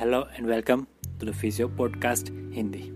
Hello 0.00 0.26
and 0.34 0.46
welcome 0.46 0.86
to 1.18 1.26
the 1.26 1.32
Physio 1.34 1.68
Podcast, 1.68 2.28
Hindi. 2.54 2.90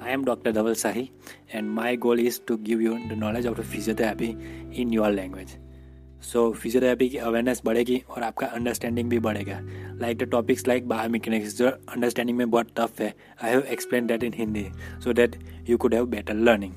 I 0.00 0.10
am 0.10 0.24
Dr. 0.24 0.52
Dhaval 0.52 0.74
Sahi 0.74 1.08
and 1.52 1.70
my 1.70 1.94
goal 1.94 2.18
is 2.18 2.40
to 2.40 2.58
give 2.58 2.80
you 2.82 2.94
the 3.08 3.14
knowledge 3.14 3.44
of 3.44 3.54
the 3.54 3.62
physiotherapy 3.62 4.30
in 4.76 4.92
your 4.92 5.10
language. 5.10 5.52
So 6.22 6.40
physiotherapy 6.52 7.08
की 7.08 7.16
awareness 7.18 7.60
बढ़ेगी 7.64 8.02
और 8.10 8.22
आपका 8.22 8.46
understanding 8.46 9.08
भी 9.10 9.18
बढ़ेगा 9.18 9.58
like 10.00 10.18
the 10.18 10.28
topics 10.32 10.66
like 10.68 10.88
biomechanics 10.88 11.56
जो 11.58 11.68
understanding 11.68 12.38
में 12.38 12.50
बहुत 12.50 12.72
tough 12.80 13.00
है 13.00 13.12
I 13.42 13.50
have 13.50 13.60
explain 13.76 14.06
that 14.06 14.24
in 14.24 14.32
Hindi 14.36 14.64
so 15.04 15.12
that 15.12 15.36
you 15.68 15.78
could 15.84 15.94
have 15.94 16.06
better 16.14 16.34
learning 16.34 16.74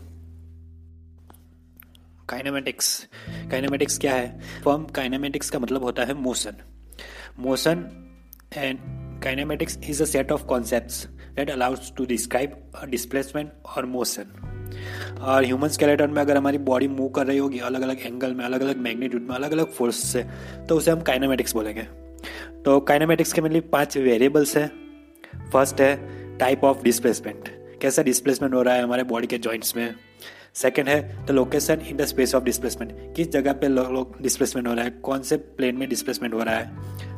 kinematics 2.29 2.91
kinematics 3.51 3.97
क्या 4.05 4.15
है 4.15 4.61
फॉर्म 4.63 4.85
काइनेमेटिक्स 5.01 5.49
का 5.49 5.59
मतलब 5.59 5.83
होता 5.83 6.05
है 6.05 6.13
motion 6.21 6.61
motion 7.39 7.89
and 8.53 9.04
kinematics 9.25 9.77
is 9.89 10.01
a 10.03 10.05
set 10.05 10.31
of 10.31 10.43
concepts 10.45 11.05
that 11.35 11.49
allows 11.49 11.91
to 11.97 12.05
describe 12.05 12.51
a 12.75 12.85
displacement 12.85 13.51
और 13.75 13.85
motion 13.85 15.19
और 15.21 15.45
human 15.45 15.67
skeleton 15.67 16.09
में 16.09 16.21
अगर 16.21 16.37
हमारी 16.37 16.57
बॉडी 16.57 16.87
मूव 16.87 17.09
कर 17.09 17.25
रही 17.27 17.37
होगी 17.37 17.59
अलग 17.59 17.81
अलग 17.81 17.99
एंगल 18.01 18.33
में 18.33 18.45
अलग 18.45 18.61
अलग 18.61 18.77
मैग्नीट्यूड 18.77 19.21
में 19.21 19.35
अलग 19.35 19.51
अलग 19.51 19.71
फोर्स 19.71 19.95
से 19.95 20.25
तो 20.69 20.77
उसे 20.77 20.91
हम 20.91 21.01
काइनामेटिक्स 21.01 21.53
बोलेंगे। 21.53 21.83
तो 22.63 22.79
काइनामेटिक्स 22.79 23.33
के 23.33 23.41
मेनली 23.41 23.59
पाँच 23.73 23.97
वेरिएबल्स 23.97 24.57
है। 24.57 24.67
फ़र्स्ट 25.53 25.81
है 25.81 26.37
टाइप 26.37 26.63
ऑफ़ 26.63 26.83
डिस्प्लेसमेंट 26.83 27.49
कैसा 27.81 28.03
डिस्प्लेसमेंट 28.03 28.53
हो 28.53 28.61
रहा 28.61 28.75
है 28.75 28.83
हमारे 28.83 29.03
बॉडी 29.03 29.27
के 29.27 29.37
जॉइंट्स 29.37 29.75
में? 29.75 29.95
सेकेंड 30.55 30.89
है 30.89 31.25
the 31.25 31.31
location 31.31 31.81
in 31.87 31.97
the 31.97 32.05
space 32.05 32.35
of 32.35 32.43
displacement 32.43 33.15
किस 33.15 33.29
जगह 33.29 33.53
पे 33.53 33.67
डिस्प्लेसमेंट 34.21 34.67
हो 34.67 34.73
रहा 34.73 34.85
है? 34.85 34.89
कौन 34.89 35.21
से 35.21 35.37
प्लेन 35.37 35.75
में 35.75 35.89
डिस्प्लेसमेंट 35.89 36.33
हो 36.33 36.43
रहा 36.43 36.55
है? 36.55 36.71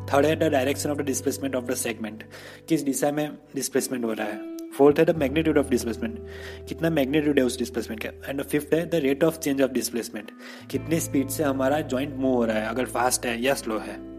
थर्ड 0.05 0.25
है 0.25 0.35
the 0.35 0.43
direction 0.43 0.89
of 0.89 0.97
the 0.97 1.01
displacement 1.01 1.55
of 1.55 1.65
the 1.65 1.75
segment 1.75 2.23
किस 2.69 2.81
दिशा 2.81 3.11
में 3.11 3.37
डिस्प्लेसमेंट 3.55 4.05
हो 4.05 4.13
रहा 4.13 4.27
है? 4.27 4.57
फोर्थ 4.57 4.99
है 4.99 5.05
द 5.05 5.17
मैग्नीट्यूड 5.17 5.57
ऑफ़ 5.57 5.69
डिस्प्लेसमेंट 5.69 6.27
कितना 6.69 6.89
मैग्नीट्यूड 6.89 7.39
है 7.39 7.45
उस 7.45 7.59
डिस्प्लेसमेंट 7.59 8.03
का? 8.03 8.09
एंड 8.09 8.41
फिफ्थ 8.41 8.73
है 8.73 8.89
the 8.89 8.95
rate 8.95 9.23
of 9.23 9.39
change 9.39 9.61
of 9.61 9.71
displacement 9.71 10.31
कितनी 10.71 10.99
स्पीड 10.99 11.29
से 11.29 11.43
हमारा 11.43 11.79
जॉइंट 11.79 12.15
मूव 12.15 12.33
हो 12.33 12.45
रहा 12.45 12.57
है? 12.57 12.67
अगर 12.67 12.85
फास्ट 12.85 13.25
है 13.25 13.41
या 13.43 13.53
स्लो 13.53 13.77
है? 13.77 14.16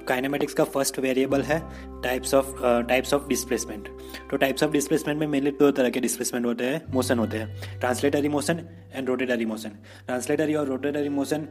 काइनेमेटिक्स 0.00 0.54
का 0.54 0.64
फ़र्स्ट 0.64 0.98
वेरिएबल 0.98 1.42
है 1.42 1.58
types 2.02 2.34
of 2.34 2.46
types 2.88 3.14
of 3.14 3.28
displacement 3.28 3.88
तो 4.30 4.36
टाइप्स 4.36 4.62
ऑफ़ 4.62 4.70
डिस्प्लेसमेंट 4.72 5.20
में 5.20 5.26
मेनली 5.26 5.50
दो 5.50 5.70
तरह 5.70 5.90
के 5.90 6.00
डिस्प्लेसमेंट 6.00 6.46
होते 6.46 6.64
हैं 6.64 6.82
मोशन 6.94 7.18
होते 7.18 7.38
हैं. 7.38 7.78
Translatory 7.80 8.28
motion 8.28 8.60
and 8.94 9.08
rotatory 9.08 9.44
motion 9.44 9.70
translatory 10.06 10.54
और 10.54 10.66
रोटेटरी 10.68 11.08
मोशन 11.08 11.46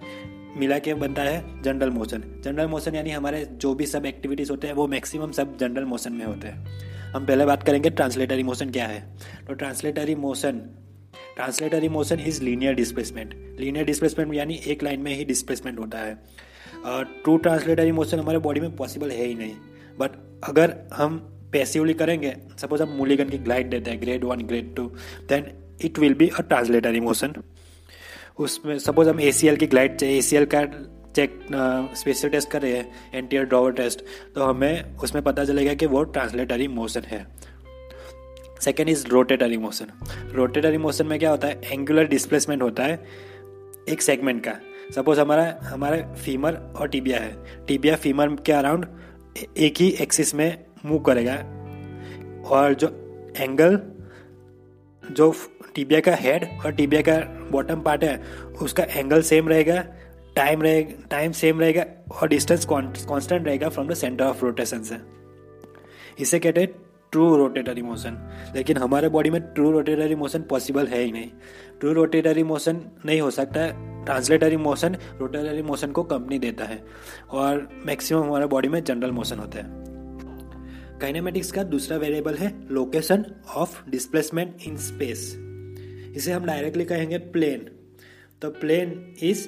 मिला 0.57 0.77
के 0.79 0.93
बनता 0.93 1.21
है 1.21 1.61
जनरल 1.63 1.89
मोशन 1.89 2.23
जनरल 2.43 2.67
मोशन 2.67 2.95
यानी 2.95 3.11
हमारे 3.11 3.45
जो 3.53 3.73
भी 3.75 3.85
सब 3.85 4.05
एक्टिविटीज़ 4.05 4.51
होते 4.51 4.67
हैं, 4.67 4.73
वो 4.73 4.87
मैक्सिमम 4.87 5.31
सब 5.31 5.57
जनरल 5.57 5.85
मोशन 5.85 6.13
में 6.13 6.25
होते 6.25 6.47
हैं. 6.47 7.11
हम 7.13 7.25
पहले 7.25 7.45
बात 7.45 7.63
करेंगे 7.63 7.89
ट्रांसलेटरी 7.89 8.43
मोशन 8.43 8.71
क्या 8.71 8.85
है. 8.87 9.01
तो 9.47 9.53
translatory 9.53 10.15
motion 10.15 10.59
translatory 11.35 11.89
motion 11.89 12.19
is 12.19 12.41
linear 12.43 12.73
displacement 12.73 13.33
linear 13.59 13.85
displacement 13.85 14.33
यानी 14.35 14.59
एक 14.67 14.83
लाइन 14.83 14.99
में 14.99 15.13
ही 15.15 15.25
डिस्प्लेसमेंट 15.25 15.79
होता 15.79 15.97
है. 15.97 16.17
ट्रू 16.85 17.35
ट्रांसलेटरी 17.37 17.91
मोशन 17.91 18.19
हमारे 18.19 18.37
बॉडी 18.39 18.59
में 18.59 18.75
पॉसिबल 18.75 19.11
है 19.11 19.25
ही 19.25 19.35
नहीं। 19.35 19.55
बट 19.99 20.11
अगर 20.43 20.73
हम 20.93 21.17
पैसिवली 21.53 21.93
करेंगे 21.93 22.35
सपोज़ 22.61 22.83
हम 22.83 22.89
मूलीगन 22.97 23.29
की 23.29 23.37
ग्लाइड 23.37 23.69
देते 23.69 23.91
हैं 23.91 24.01
grade 24.01 24.23
one 24.23 24.41
grade 24.47 24.75
two 24.75 24.85
then 25.29 25.45
it 25.85 25.99
will 25.99 26.13
be 26.13 26.27
a 26.29 26.41
translatory 26.41 26.99
motion 26.99 27.33
उसमें 28.39 28.77
सपोज़ 28.79 29.09
हम 29.09 29.19
ए 29.19 29.31
सी 29.31 29.47
एल 29.47 29.55
की 29.55 29.67
ग्लाइड 29.67 30.03
ए 30.03 30.45
का 30.53 30.63
चेक 31.15 31.39
स्पेशल 31.97 32.29
टेस्ट 32.29 32.49
कर 32.51 32.61
रहे 32.61 32.71
हैं 32.71 33.11
एंटीयर 33.15 33.43
ड्रॉवर 33.45 33.71
टेस्ट 33.71 34.03
तो 34.35 34.43
हमें 34.43 34.97
उसमें 34.97 35.23
पता 35.23 35.43
चलेगा 35.45 35.73
कि 35.73 35.85
वो 35.85 36.03
ट्रांसलेटरी 36.05 36.67
मोशन 36.67 37.01
है। 37.07 37.25
Second 38.61 38.89
is 38.89 39.07
rotatory 39.07 39.57
motion 39.57 39.87
rotatory 40.33 40.77
motion 40.77 41.07
में 41.07 41.17
क्या 41.19 41.29
होता 41.29 41.47
है? 41.47 41.61
एंगुलर 41.63 42.07
डिस्प्लेसमेंट 42.07 42.61
होता 42.61 42.83
है 42.83 43.03
एक 43.89 44.01
सेगमेंट 44.01 44.43
का। 44.43 44.55
सपोज़ 44.91 45.19
हमारा 45.19 45.59
हमारा 45.63 46.13
फीमर 46.13 46.53
और 46.53 46.87
टीबिया 46.87 47.19
है। 47.19 47.65
टीबिया 47.65 47.95
फीमर 47.95 48.27
के 48.27 48.51
अराउंड 48.51 48.85
एक 49.57 49.73
ही 49.77 49.89
एक्सिस 49.89 50.35
में 50.35 50.65
मूव 50.85 50.99
करेगा। 50.99 51.35
और 52.49 52.73
जो 52.73 52.87
एंगल 53.37 53.81
जो 55.11 55.33
टीबिया 55.75 55.99
का 55.99 56.15
हेड 56.15 56.47
और 56.65 56.71
टीबिया 56.71 57.01
का 57.01 57.19
बॉटम 57.51 57.81
पार्ट 57.81 58.03
है, 58.03 58.23
उसका 58.61 58.83
एंगल 58.83 59.21
सेम 59.21 59.49
रहेगा 59.49 59.85
टाइम 60.35 60.61
रहेगा 60.61 61.07
टाइम 61.11 61.31
सेम 61.31 61.59
रहेगा 61.59 61.85
और 62.21 62.27
डिस्टेंस 62.27 62.65
कांस्टेंट 62.71 63.47
रहेगा 63.47 63.69
from 63.69 63.87
the 63.87 63.93
centre 63.93 64.25
of 64.25 64.45
rotation 64.45 64.83
से। 64.83 64.97
इसे 66.19 66.39
कहते 66.39 66.61
हैं 66.61 66.69
ट्रू 67.11 67.37
रोटेटरी 67.37 67.81
मोशन 67.81 68.29
लेकिन 68.55 68.77
हमारे 68.77 69.09
बॉडी 69.09 69.29
में 69.29 69.41
ट्रू 69.41 69.71
रोटेटरी 69.71 70.15
मोशन 70.15 70.41
पॉसिबल 70.41 70.87
है 70.87 70.99
ही 70.99 71.11
नहीं। 71.11 71.29
ट्रू 71.79 71.93
रोटेटरी 71.93 72.43
मोशन 72.43 72.81
नहीं 73.05 73.21
हो 73.21 73.31
सकता। 73.31 73.92
ट्रांसलेटरी 74.05 74.57
मोशन 74.57 74.95
रोटेटरी 75.19 75.61
मोशन 75.61 75.91
को 75.91 76.03
कंपनी 76.03 76.39
देता 76.39 76.65
है 76.65 76.83
और 77.29 77.69
मैक्सिमम 77.85 78.23
हमारे 78.23 78.45
बॉडी 78.45 78.67
में 78.67 78.83
जनरल 78.83 79.11
मोशन 79.11 79.39
होता 79.39 79.59
है। 79.59 79.83
काइनेमेटिक्स 80.99 81.51
का 81.51 81.63
दूसरा 81.63 81.97
वेरिएबल 81.97 82.35
है 82.35 82.73
location 82.73 83.25
of 83.55 83.89
displacement 83.89 84.55
in 84.67 84.77
space 84.77 85.37
इसे 86.15 86.31
हम 86.31 86.45
डायरेक्टली 86.45 86.85
कहेंगे 86.85 87.17
प्लेन 87.17 87.71
तो 88.41 88.49
plane 88.49 89.15
is 89.23 89.47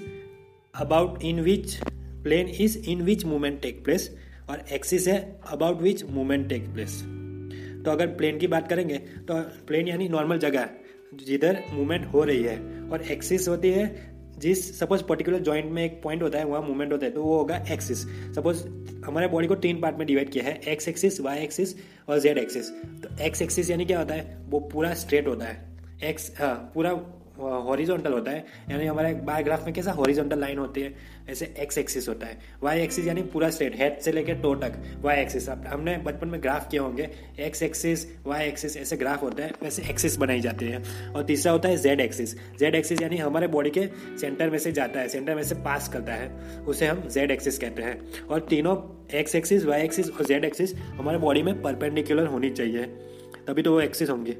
about 0.75 1.23
in 1.23 1.39
which 1.39 1.79
plane 1.95 2.47
is 2.47 2.89
in 2.89 3.01
which 3.01 3.25
movement 3.25 3.61
take 3.61 3.83
place 3.83 4.17
और 4.49 4.61
एक्सिस 4.73 5.07
है 5.07 5.41
about 5.49 5.81
which 5.81 6.03
movement 6.03 6.49
take 6.49 6.73
place 6.73 7.01
तो 7.85 7.91
अगर 7.91 8.07
प्लेन 8.07 8.37
की 8.37 8.47
बात 8.47 8.69
करेंगे 8.69 8.97
तो 8.97 9.41
प्लेन 9.41 9.87
यानी 9.87 10.09
नॉर्मल 10.09 10.37
जगह, 10.37 10.69
जिधर 11.13 11.63
मूवमेंट 11.73 12.05
हो 12.05 12.23
रही 12.23 12.43
है 12.43 12.81
और 12.89 13.01
एक्सिस 13.01 13.47
होती 13.47 13.69
है 13.69 14.14
जिस 14.39 14.79
सपोज़ 14.79 15.03
पर्टिकुलर 15.03 15.39
जॉइंट 15.39 15.71
में 15.71 15.83
एक 15.85 16.01
पॉइंट 16.03 16.23
होता 16.23 16.39
है, 16.39 16.45
वहाँ 16.45 16.61
मूवमेंट 16.61 16.91
होता 16.91 17.05
है 17.05 17.11
तो 17.11 17.23
वो 17.23 17.37
होगा 17.37 17.57
एक्सिस 17.71 18.01
सपोज़ 18.35 18.65
हमारे 19.05 19.27
बॉडी 19.27 19.47
को 19.47 19.55
तीन 19.55 19.81
पार्ट 19.81 19.97
में 19.97 20.05
डिवाइड 20.07 20.29
किया 20.29 20.43
है 20.43 20.59
एक्स 20.67 20.87
एक्सिस 20.87 21.19
वाई 21.21 21.39
एक्सिस 21.39 21.75
और 22.09 22.19
जेड 22.19 22.37
एक्सिस 22.37 22.69
तो 23.03 23.23
एक्स 23.23 23.41
एक्सिस 23.41 23.69
यानी 23.69 23.85
क्या 23.85 23.99
होता 23.99 24.13
है? 24.13 24.37
वो 24.49 24.59
पूरा 24.59 24.93
स्ट्रेट 24.93 25.27
होता 25.27 25.45
है. 25.45 25.63
एक्स 26.03 26.31
हाँ 26.39 26.55
पूरा 26.75 26.93
हॉरिजॉन्टल 27.39 28.13
होता 28.13 28.31
है। 28.31 28.45
यानी 28.69 28.85
हमारे 28.85 29.13
बाय 29.13 29.43
ग्राफ 29.43 29.65
में 29.65 29.73
कैसा 29.73 29.91
हॉरिजॉन्टल 29.91 30.39
लाइन 30.39 30.57
होती 30.57 30.81
है? 30.81 30.95
ऐसे 31.29 31.55
एक्स 31.59 31.77
एक्सिस 31.77 32.09
होता 32.09 32.27
है। 32.27 32.37
वाई 32.63 32.81
एक्सिस 32.81 33.07
यानी 33.07 33.21
पूरा 33.21 33.49
स्ट्रेट 33.49 33.79
हेड 33.79 33.99
से 33.99 34.11
लेकर 34.11 34.33
टो 34.33 34.55
तक 34.55 34.73
वाई 35.01 35.17
एक्सिस 35.17 35.49
हमने 35.49 35.97
बचपन 35.97 36.27
में 36.27 36.43
ग्राफ 36.43 36.69
किए 36.71 36.79
होंगे। 36.79 37.09
एक्स 37.39 37.63
एक्सिस 37.63 38.05
वाई 38.25 38.47
एक्सिस 38.47 38.77
ऐसे 38.77 38.97
ग्राफ 38.97 39.21
होते 39.21 39.43
हैं, 39.43 39.51
वैसे 39.63 39.81
एक्सिस 39.89 40.17
बनाई 40.17 40.39
जाती 40.39 40.65
है। 40.65 41.09
और 41.09 41.23
तीसरा 41.23 41.51
होता 41.51 41.69
है 41.69 41.77
जेड 41.77 42.01
एक्सिस 42.01 42.35
जेड 42.35 42.75
एक्सिस 42.75 43.01
यानी 43.01 43.17
हमारे 43.17 43.47
बॉडी 43.47 43.69
के 43.69 43.87
सेंटर 44.17 44.49
में 44.49 44.57
से 44.57 44.71
जाता 44.71 44.99
है 44.99 45.07
सेंटर 45.07 45.35
में 45.35 45.43
से 45.43 45.55
पास 45.55 45.89
करता 45.89 46.13
है। 46.13 46.59
उसे 46.59 46.85
हम 46.85 47.07
जेड 47.07 47.31
एक्सिस 47.31 47.57
कहते 47.57 47.83
हैं। 47.83 48.23
और 48.23 48.39
तीनों 48.39 49.05
एक्स 49.17 49.35
एक्सिस 49.35 49.65
वाई 49.65 49.81
एक्सिस 49.81 50.09
और 50.09 50.25
जेड 50.25 50.45
एक्सिस 50.45 50.75
हमारे 50.75 51.17
बॉडी 51.17 51.43
में 51.43 51.61
परपेंडिकुलर 51.61 52.25
होनी 52.25 52.49
चाहिए। 52.49 52.83
तभी 53.47 53.61
तो 53.61 53.73
वो 53.73 53.81
एक्सिस 53.81 54.09
होंगे। 54.09 54.37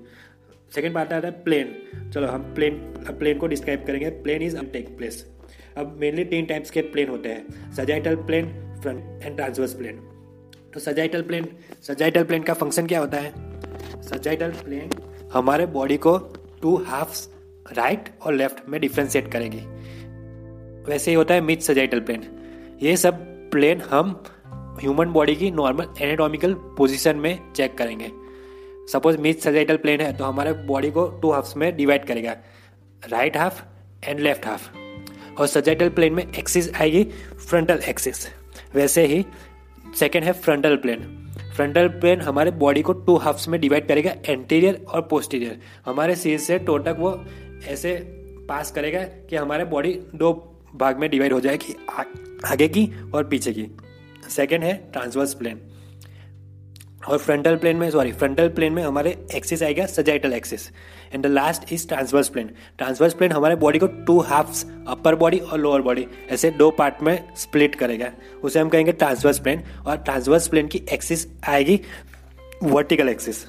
सेकेंड 0.76 0.94
पार्ट 0.96 1.14
आता 1.14 1.28
है 1.28 1.44
प्लेन 1.44 1.76
चलो 2.14 2.28
हम 2.28 2.42
प्लेन 2.56 2.78
प्लेन 3.10 3.38
को 3.38 3.48
डिस्क्राइब 3.48 3.84
करेंगे. 3.88 4.10
प्लेन 4.10 4.42
इज़ 4.42 4.58
टेक 4.74 4.98
प्लेस 4.98 5.26
अब 5.78 5.98
मेनली 6.02 6.24
तीन 6.26 6.46
टाइप्स 6.46 6.72
के 6.72 6.82
प्लेन 6.84 7.10
होते 7.10 7.30
हैं. 7.30 7.72
Sagittal 7.74 8.16
plane 8.18 8.46
frontal 8.82 9.24
and 9.24 9.36
transverse 9.36 9.74
plane 9.74 10.00
तो 10.74 10.80
सजाइटल 10.80 11.22
प्लेन 11.22 11.48
सजाइटल 11.84 12.24
प्लेन 12.24 12.44
का 12.44 12.54
फ़ंक्शन 12.54 12.88
क्या 12.88 13.00
होता 13.00 13.18
है? 13.18 13.32
सजाइटल 14.02 14.52
प्लेन 14.64 14.90
हमारे 15.34 15.66
बॉडी 15.66 15.98
को 15.98 16.18
टू 16.62 16.76
हाफ्स 16.88 17.28
राइट 17.72 18.10
और 18.22 18.34
लेफ़्ट 18.34 18.70
में 18.70 18.80
डिफ्रेंशिएट 18.82 19.32
करेगी. 19.32 19.62
वैसे 20.90 21.12
ही 21.12 21.16
होता 21.16 21.34
है 21.34 21.42
मिड 21.42 21.60
सजाइटल 21.60 22.00
प्लेन 22.00 22.24
ये 22.82 22.96
सब 22.98 23.24
प्लेन 23.52 23.82
हम 23.82 24.12
ह्यूमन 24.82 25.12
बॉडी 25.14 25.36
की 25.36 25.52
नॉर्मल 25.52 25.88
एनाटॉमिकल 26.02 26.54
पोजीशन 26.78 27.18
में 27.18 27.52
चेक 27.52 27.78
करेंगे. 27.78 28.12
सपोज़ 28.92 29.18
मिड 29.18 29.40
सजाइटल 29.40 29.78
प्लेन 29.78 30.02
है 30.02 30.12
तो 30.18 30.26
हमारे 30.26 30.54
बॉडी 30.66 30.92
को 30.92 31.08
टू 31.22 31.32
हाफ्स 31.32 31.56
में 31.58 31.76
डिवाइड 31.78 32.06
करेगा। 32.06 32.36
Right 33.10 33.38
half 33.38 33.62
and 34.04 34.20
left 34.20 34.46
half 34.46 34.70
और 35.40 35.48
सजाइटल 35.48 35.90
प्लेन 35.90 36.14
में 36.14 36.24
एक्सिस 36.24 36.74
आएगी 36.76 37.04
फ्रंटल 37.50 37.82
एक्सिस 37.88 38.28
वैसे 38.76 39.06
ही 39.06 39.26
सेकेंड 40.00 40.26
है 40.26 40.32
फ्रंटल 40.34 40.76
प्लेन 40.76 41.00
फ्रंटल 41.56 41.88
प्लेन 41.90 42.22
हमारे 42.22 42.52
बॉडी 42.52 42.82
को 42.82 42.94
टू 42.94 43.16
हाफ्स 43.16 43.48
में 43.48 43.60
डिवाइड 43.62 43.88
करेगा 43.88 44.12
एंटीरियर 44.26 44.84
और 44.90 45.02
पोस्टीरियर 45.02 45.60
हमारे 45.86 46.16
सिर 46.16 46.40
से 46.40 46.60
टो 46.60 46.78
तक 46.80 46.96
वो 47.00 47.12
ऐसे 47.68 47.96
पास 48.50 48.72
करेगा 48.72 49.04
कि 49.30 49.36
हमारे 49.36 49.66
बॉडी 49.66 49.94
दो 50.16 50.34
भाग 50.76 51.00
में 51.00 51.10
डिवाइड 51.10 51.34
हो 51.34 51.40
जाएगी 51.40 51.76
आगे 52.46 52.68
की 52.68 52.90
और 53.16 53.24
पीछे 53.24 53.54
की। 53.54 53.68
सेकेंड 54.30 54.64
है 54.64 54.74
ट्रांसवर्स 54.94 55.34
प्लेन 55.34 55.62
और 57.08 57.18
फ्रंटल 57.18 57.56
प्लेन 57.56 57.78
में 57.78 57.90
सॉरी 57.90 58.12
फ्रंटल 58.12 58.50
प्लेन 58.50 58.74
में 58.74 58.82
हमारे 58.84 59.16
एक्सिस 59.36 59.64
आएगा 59.64 59.86
sagittal 59.86 60.34
axis 60.34 60.68
and 61.14 61.24
the 61.24 61.28
last 61.28 61.74
is 61.74 61.88
transverse 61.88 62.30
plane 62.30 62.50
transverse 62.78 63.14
plane 63.14 63.32
हमारे 63.32 63.56
बॉडी 63.56 63.80
को 63.80 63.88
टू 64.08 64.20
हाफ्स 64.20 64.66
अपर 64.88 65.16
बॉडी 65.16 65.40
और 65.40 65.60
लोअर 65.60 65.82
बॉडी 65.82 66.06
ऐसे 66.30 66.52
दो 66.52 66.70
पार्ट 66.72 67.02
में 67.04 67.18
स्प्लिट 67.38 67.76
करेगा. 67.76 68.12
उसे 68.44 68.60
हम 68.60 68.70
कहेंगे 68.70 68.92
ट्रांसवर्स 68.92 69.40
प्लेन 69.40 69.64
और 69.88 69.98
ट्रांसवर्स 69.98 70.48
प्लेन 70.48 70.68
की 70.68 70.82
एक्सिस 70.94 71.28
आएगी 71.50 71.80
वर्टिकल 72.64 73.10
एक्सिस 73.10 73.46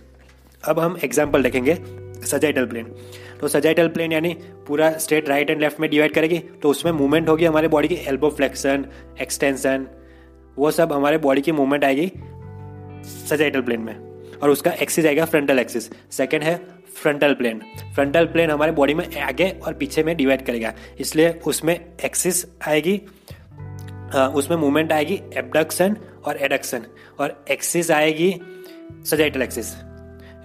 अब 0.64 0.80
हम 0.80 0.98
एग्ज़ाम्पल 1.04 1.42
देखेंगे 1.42 1.78
सजाइटल 2.26 2.66
प्लेन 2.66 2.94
तो 3.40 3.48
सजाइटल 3.48 3.88
प्लेन 3.88 4.12
यानी 4.12 4.36
पूरा 4.66 4.90
स्ट्रेट 4.98 5.28
राइट 5.28 5.50
एंड 5.50 5.60
लेफ़्ट 5.60 5.80
में 5.80 5.88
डिवाइड 5.90 6.12
करेगी 6.14 6.38
तो 6.62 6.70
उसमें 6.70 6.92
मूवमेंट 6.92 7.28
होगी 7.28 7.44
हमारे 7.44 7.68
बॉडी 7.68 7.88
की 7.88 7.94
एल्बो 8.08 8.30
फ्लेक्शन 8.30 8.84
एक्सटेंशन 9.20 9.86
वो 10.56 10.70
सब 10.70 10.92
हमारे 10.92 11.18
बॉडी 11.18 11.40
की 11.40 11.52
मूवमेंट 11.52 11.84
आएगी 11.84 12.10
सजाइटल 13.06 13.60
प्लेन 13.60 13.80
में। 13.80 13.94
और 14.36 14.50
उसका 14.50 14.70
एक्सिस 14.72 15.06
आएगा 15.06 15.24
फ्रंटल 15.24 15.58
एक्सिस 15.58 15.88
सेकेंड 16.10 16.42
है 16.42 16.56
फ्रंटल 16.96 17.34
प्लेन 17.34 17.60
फ्रंटल 17.94 18.26
प्लेन 18.26 18.50
हमारे 18.50 18.72
बॉडी 18.72 18.94
में 18.94 19.20
आगे 19.20 19.48
और 19.50 19.74
पीछे 19.74 20.02
में 20.02 20.16
डिवाइड 20.16 20.44
करेगा। 20.46 20.72
इसलिए 21.00 21.40
उसमें 21.46 21.74
एक्सिस 22.04 22.44
आएगी 22.68 23.02
उसमें 24.34 24.56
मूवमेंट 24.56 24.92
आएगी 24.92 25.20
एबडक्शन 25.36 25.96
और 26.24 26.36
एडक्शन 26.36 26.86
और 27.20 27.44
एक्सिस 27.50 27.90
आएगी 27.90 28.34
सजाइटल 29.04 29.42
एक्सिस 29.42 29.74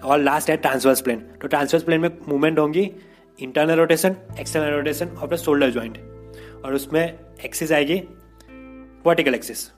और 0.04 0.20
लास्ट 0.20 0.50
है 0.50 0.58
ट्रांसवर्स 0.58 1.02
प्लेन 1.02 1.20
तो 1.20 1.48
ट्रांसवर्स 1.48 1.84
प्लेन 1.84 2.02
में 2.02 2.10
मूवमेंट 2.28 2.60
होंगी 2.60 2.92
internal 3.40 3.72
rotation 3.72 4.16
external 4.40 4.70
rotation 4.70 5.08
of 5.08 5.30
the 5.30 5.36
shoulder 5.36 5.72
joint 5.72 5.98
और 6.66 6.74
उसमें 6.74 7.20
एक्सिस 7.46 7.72
आएगी 7.72 8.04
वर्टिकल 9.06 9.36
एक्सिस 9.36 9.72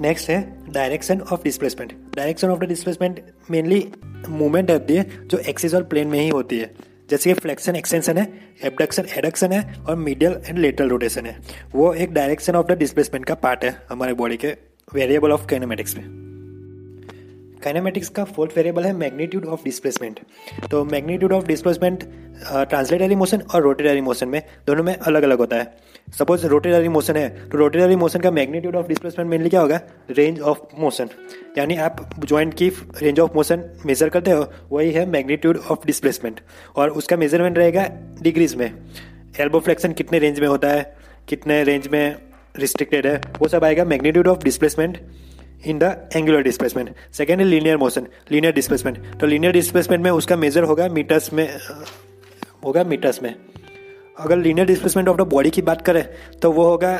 नेक्स्ट 0.00 0.28
है 0.30 0.72
direction 0.72 1.20
of 1.32 1.42
displacement 1.44 1.92
direction 2.16 2.48
of 2.48 2.58
the 2.58 2.64
displacement 2.64 3.20
mainly 3.50 3.86
movement 4.28 4.70
होती 4.70 4.94
है 4.94 5.26
जो 5.26 5.38
एक्सिस 5.38 5.74
और 5.74 5.82
प्लेन 5.84 6.08
में 6.08 6.18
ही 6.20 6.28
होती 6.28 6.58
है। 6.58 6.70
जैसे 7.10 7.32
कि 7.32 7.40
फ्लेक्शन 7.40 7.76
एक्सटेंशन 7.76 8.18
है 8.18 8.26
एबडक्शन 8.64 9.06
एडक्शन 9.18 9.52
है 9.52 9.62
और 9.80 9.96
मीडियल 9.96 10.40
एंड 10.48 10.58
लेटरल 10.58 10.88
रोटेशन 10.88 11.26
है। 11.26 11.36
वो 11.74 11.92
एक 11.94 12.12
डायरेक्शन 12.12 12.56
ऑफ़ 12.56 12.66
द 12.66 12.78
डिस्प्लेसमेंट 12.78 13.24
का 13.24 13.34
पार्ट 13.36 13.64
है 13.64 13.74
हमारे 13.90 14.12
बॉडी 14.14 14.36
के 14.36 14.54
वेरिएबल 14.94 15.32
ऑफ़ 15.32 15.46
काइनेमेटिक्स 15.46 15.96
में। 15.96 16.04
काइनेमेटिक्स 17.64 18.08
का 18.08 18.24
फोर्थ 18.24 18.56
वेरिएबल 18.56 18.84
है 18.84 18.92
मैग्नीट्यूड 18.92 19.46
ऑफ़ 19.46 19.64
डिस्प्लेसमेंट 19.64 20.20
तो 20.70 20.84
magnitude 20.84 21.32
of 21.32 21.46
displacement 21.46 22.04
translatory 22.44 23.14
motion 23.14 23.42
और 23.54 23.62
रोटेटरी 23.62 24.00
मोशन 24.00 24.28
में 24.28 24.42
दोनों 24.66 24.84
में 24.84 24.94
अलग 24.94 25.22
अलग 25.22 25.38
होता 25.38 25.56
है। 25.56 25.76
सपोज़ 26.16 26.46
रोटेटरी 26.46 26.88
मोशन 26.88 27.16
है 27.16 27.28
तो 27.48 27.58
रोटेटरी 27.58 27.96
मोशन 27.96 28.20
का 28.20 28.30
मैग्नीट्यूड 28.30 28.76
ऑफ़ 28.76 28.86
डिस्प्लेसमेंट 28.88 29.30
मेनली 29.30 29.48
क्या 29.48 29.60
होगा? 29.60 29.80
रेंज 30.10 30.40
ऑफ़ 30.40 30.58
मोशन 30.78 31.08
यानी 31.58 31.76
आप 31.76 31.98
ज्वाइंट 32.24 32.54
की 32.54 32.68
रेंज 33.02 33.20
ऑफ़ 33.20 33.34
मोशन 33.34 33.64
मेजर 33.86 34.08
करते 34.08 34.30
हो, 34.30 34.50
वही 34.72 34.90
है 34.92 35.04
मैग्नीट्यूड 35.10 35.58
ऑफ़ 35.70 35.86
डिस्प्लेसमेंट 35.86 36.40
और 36.76 36.90
उसका 36.90 37.16
मेज़रमेंट 37.16 37.58
रहेगा 37.58 37.88
डिग्रीज 38.22 38.54
में. 38.54 38.72
एल्बो 39.40 39.60
फ्लेक्शन 39.60 39.92
कितने 39.92 40.18
रेंज 40.18 40.40
में 40.40 40.46
होता 40.48 40.68
है, 40.68 40.96
कितने 41.28 41.62
रेंज 41.64 41.88
में 41.88 42.16
रिस्ट्रिक्टेड 42.54 43.06
है, 43.06 43.20
वो 43.40 43.48
सब 43.48 43.64
आएगा 43.64 43.84
magnitude 43.84 44.28
of 44.28 44.44
displacement 44.44 44.98
in 45.66 45.78
the 45.78 46.10
angular 46.16 46.42
displacement 46.42 46.94
second 47.12 47.40
है 47.40 47.46
लीनियर 47.46 47.76
मोशन 47.76 48.06
लीनियर 48.32 48.52
डिस्प्लेसमेंट 48.54 48.98
तो 49.20 49.26
लीनियर 49.26 49.52
डिस्प्लेसमेंट 49.52 50.02
में 50.04 50.10
उसका 50.10 50.36
मेजर 50.36 50.62
होगा 50.62 50.88
मीटर्स 50.88 51.32
में, 51.32 51.48
होगा 52.64 52.84
मीटर्स 52.84 53.22
में. 53.22 53.34
अगर 54.18 54.38
linear 54.38 54.66
displacement 54.66 55.08
of 55.08 55.16
the 55.16 55.20
body 55.20 55.50
की 55.50 55.62
बात 55.62 55.82
करें 55.82 56.04
तो 56.42 56.50
वो 56.52 56.64
होगा 56.64 56.92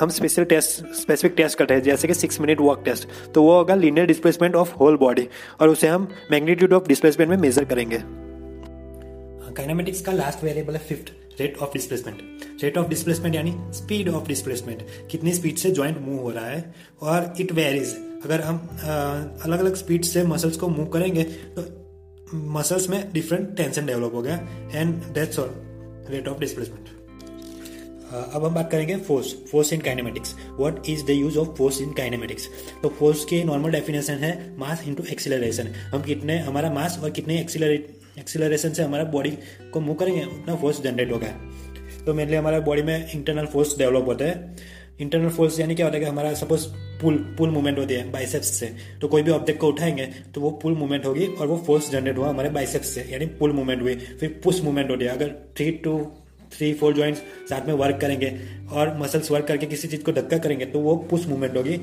हम 0.00 0.08
स्पेशल 0.08 0.44
टेस्ट 0.44 0.94
स्पेसिफिक 0.94 1.36
टेस्ट 1.36 1.58
करते 1.58 1.74
हैं, 1.74 1.82
जैसे 1.82 2.08
कि 2.08 2.14
सिक्स 2.14 2.40
मिनट 2.40 2.60
वॉक 2.60 2.82
टेस्ट 2.84 3.08
तो 3.34 3.42
वो 3.42 3.52
होगा 3.52 3.74
linear 3.74 4.06
displacement 4.06 4.54
of 4.54 4.74
whole 4.74 4.96
body 4.96 5.28
और 5.60 5.68
उसे 5.68 5.88
हम 5.88 6.08
मैग्नीट्यूड 6.30 6.72
ऑफ़ 6.72 6.86
डिस्प्लेसमेंट 6.88 7.30
में 7.30 7.36
मेजर 7.36 7.64
करेंगे। 7.64 7.98
काइनामेटिक्स 9.54 10.00
का 10.00 10.12
लास्ट 10.12 10.44
वेरिएबल 10.44 10.72
है 10.72 10.78
fifth 10.78 11.40
rate 11.40 11.56
of 11.58 11.72
displacement 11.72 12.18
rate 12.62 12.78
of 12.78 12.88
displacement 12.88 13.34
यानी 13.34 13.54
स्पीड 13.72 14.08
ऑफ़ 14.08 14.28
डिस्प्लेसमेंट 14.28 14.82
कितनी 15.10 15.32
स्पीड 15.32 15.56
से 15.56 15.70
ज्वाइंट 15.70 15.98
मूव 16.00 16.20
हो 16.22 16.30
रहा 16.30 16.46
है, 16.46 16.74
और 17.02 17.32
इट 17.40 17.52
वेरीज 17.52 17.96
अगर 18.24 18.40
हम 18.40 18.56
अलग 19.44 19.60
अलग 19.60 19.74
स्पीड 19.74 20.04
से 20.04 20.22
मसल्स 20.24 20.56
को 20.56 20.68
मूव 20.68 20.86
करेंगे 20.86 21.22
तो 21.56 21.64
मसल्स 22.52 22.88
में 22.88 23.12
डिफरेंट 23.12 23.56
टेंशन 23.56 23.86
डेवलप 23.86 24.14
हो 24.14 24.22
गया 24.22 24.34
and 24.74 24.94
that's 25.14 25.38
all 25.38 25.50
rate 26.10 26.28
of 26.28 26.40
displacement 26.40 26.88
अब 28.12 28.44
हम 28.44 28.54
बात 28.54 28.70
करेंगे 28.70 28.96
force 28.98 29.34
force 29.50 29.72
in 29.72 29.80
kinematics 29.80 30.34
what 30.58 30.88
is 30.88 31.04
the 31.06 31.10
use 31.10 31.38
of 31.38 31.48
force 31.58 31.80
in 31.80 31.92
kinematics 31.92 32.48
तो 32.82 32.88
फोर्स 32.88 33.24
की 33.24 33.42
नॉर्मल 33.44 33.70
डेफिनेशन 33.70 34.14
है 34.14 34.32
मास 34.58 34.82
इनटू 34.86 35.04
एक्सिलरेशन 35.12 35.66
हम 35.92 36.02
कितने, 36.02 36.38
हमारा 36.38 36.70
मास 36.72 36.98
और 37.02 37.10
कितने 37.10 37.38
एक्सिलरेशन 37.40 38.72
से 38.72 38.82
हमारा 38.82 39.04
बॉडी 39.12 39.30
को 39.72 39.80
मूव 39.80 39.94
करेंगे, 39.94 40.22
उतना 40.22 40.56
फोर्स 40.56 40.80
जनरेट 40.82 41.12
होगा। 41.12 41.28
तो 42.06 42.14
मेनली 42.14 42.36
हमारा 42.36 42.60
बॉडी 42.60 42.82
में 42.82 43.10
इंटरनल 43.10 43.46
फोर्स 43.46 43.76
डेवलप 43.78 44.06
होता 44.06 44.24
है। 44.24 44.56
इंटरनल 45.00 45.28
फोर्स 45.28 45.60
यानी 45.60 45.74
क्या 45.74 45.86
होता 45.86 45.98
है 45.98 46.04
कि 46.04 46.10
हमारा 46.10 46.32
सपोज़ 46.34 46.66
पुल 47.00 47.16
पुल 47.38 47.50
मूवमेंट 47.50 47.78
होती 47.78 47.94
है 47.94 48.10
बाइसेप्स 48.10 48.48
से। 48.50 48.66
तो 49.00 49.08
कोई 49.08 49.22
भी 49.22 49.30
ऑब्जेक्ट 49.30 49.60
को 49.60 49.68
उठाएँगे 49.68 50.06
तो 50.34 50.40
वो 50.40 50.50
पुल 50.62 50.72
मूवमेंट 50.72 51.06
होगी 51.06 51.26
और 51.26 51.46
वो 51.46 51.56
फोर्स 51.56 51.90
जनरेट 51.90 52.18
हुआ 52.18 52.28
हमारे 52.28 52.50
बाइसेप्स 52.50 52.88
से, 52.88 53.02
यानी 53.02 53.26
पुल 53.26 53.52
मूवमेंट 53.52 53.82
हुई। 53.82 53.94
फिर 53.94 54.40
पुश 54.44 54.62
मूवमेंट 54.62 54.90
होती 54.90 55.04
है। 55.04 55.10
अगर 55.10 55.34
three 55.56 55.70
two 55.70 55.98
three 56.52 56.72
four 56.72 56.94
joints 56.94 57.20
साथ 57.50 57.66
में 57.66 57.74
वर्क 57.74 58.00
करेंगे 58.00 58.30
और 58.72 58.96
मसल्स 58.98 59.30
वर्क 59.30 59.46
करके 59.46 59.66
किसी 59.66 59.88
चीज़ 59.88 60.02
को 60.02 60.12
धक्का 60.12 60.38
करेंगे 60.38 60.66
तो 60.66 60.80
वो 60.80 60.96
पुश 61.10 61.26
मूवमेंट 61.26 61.56
होगी 61.56 61.76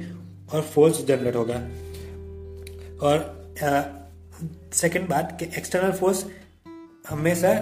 और 0.54 0.62
फोर्स 0.62 1.06
जनरेट 1.06 1.36
होगा। 1.36 1.56
और 3.08 3.36
सेकेंड 4.74 5.08
बात 5.10 5.38
कि 5.40 5.46
एक्सटर्नल 5.58 5.92
फोर्स 5.92 6.25
हमेशा 7.10 7.54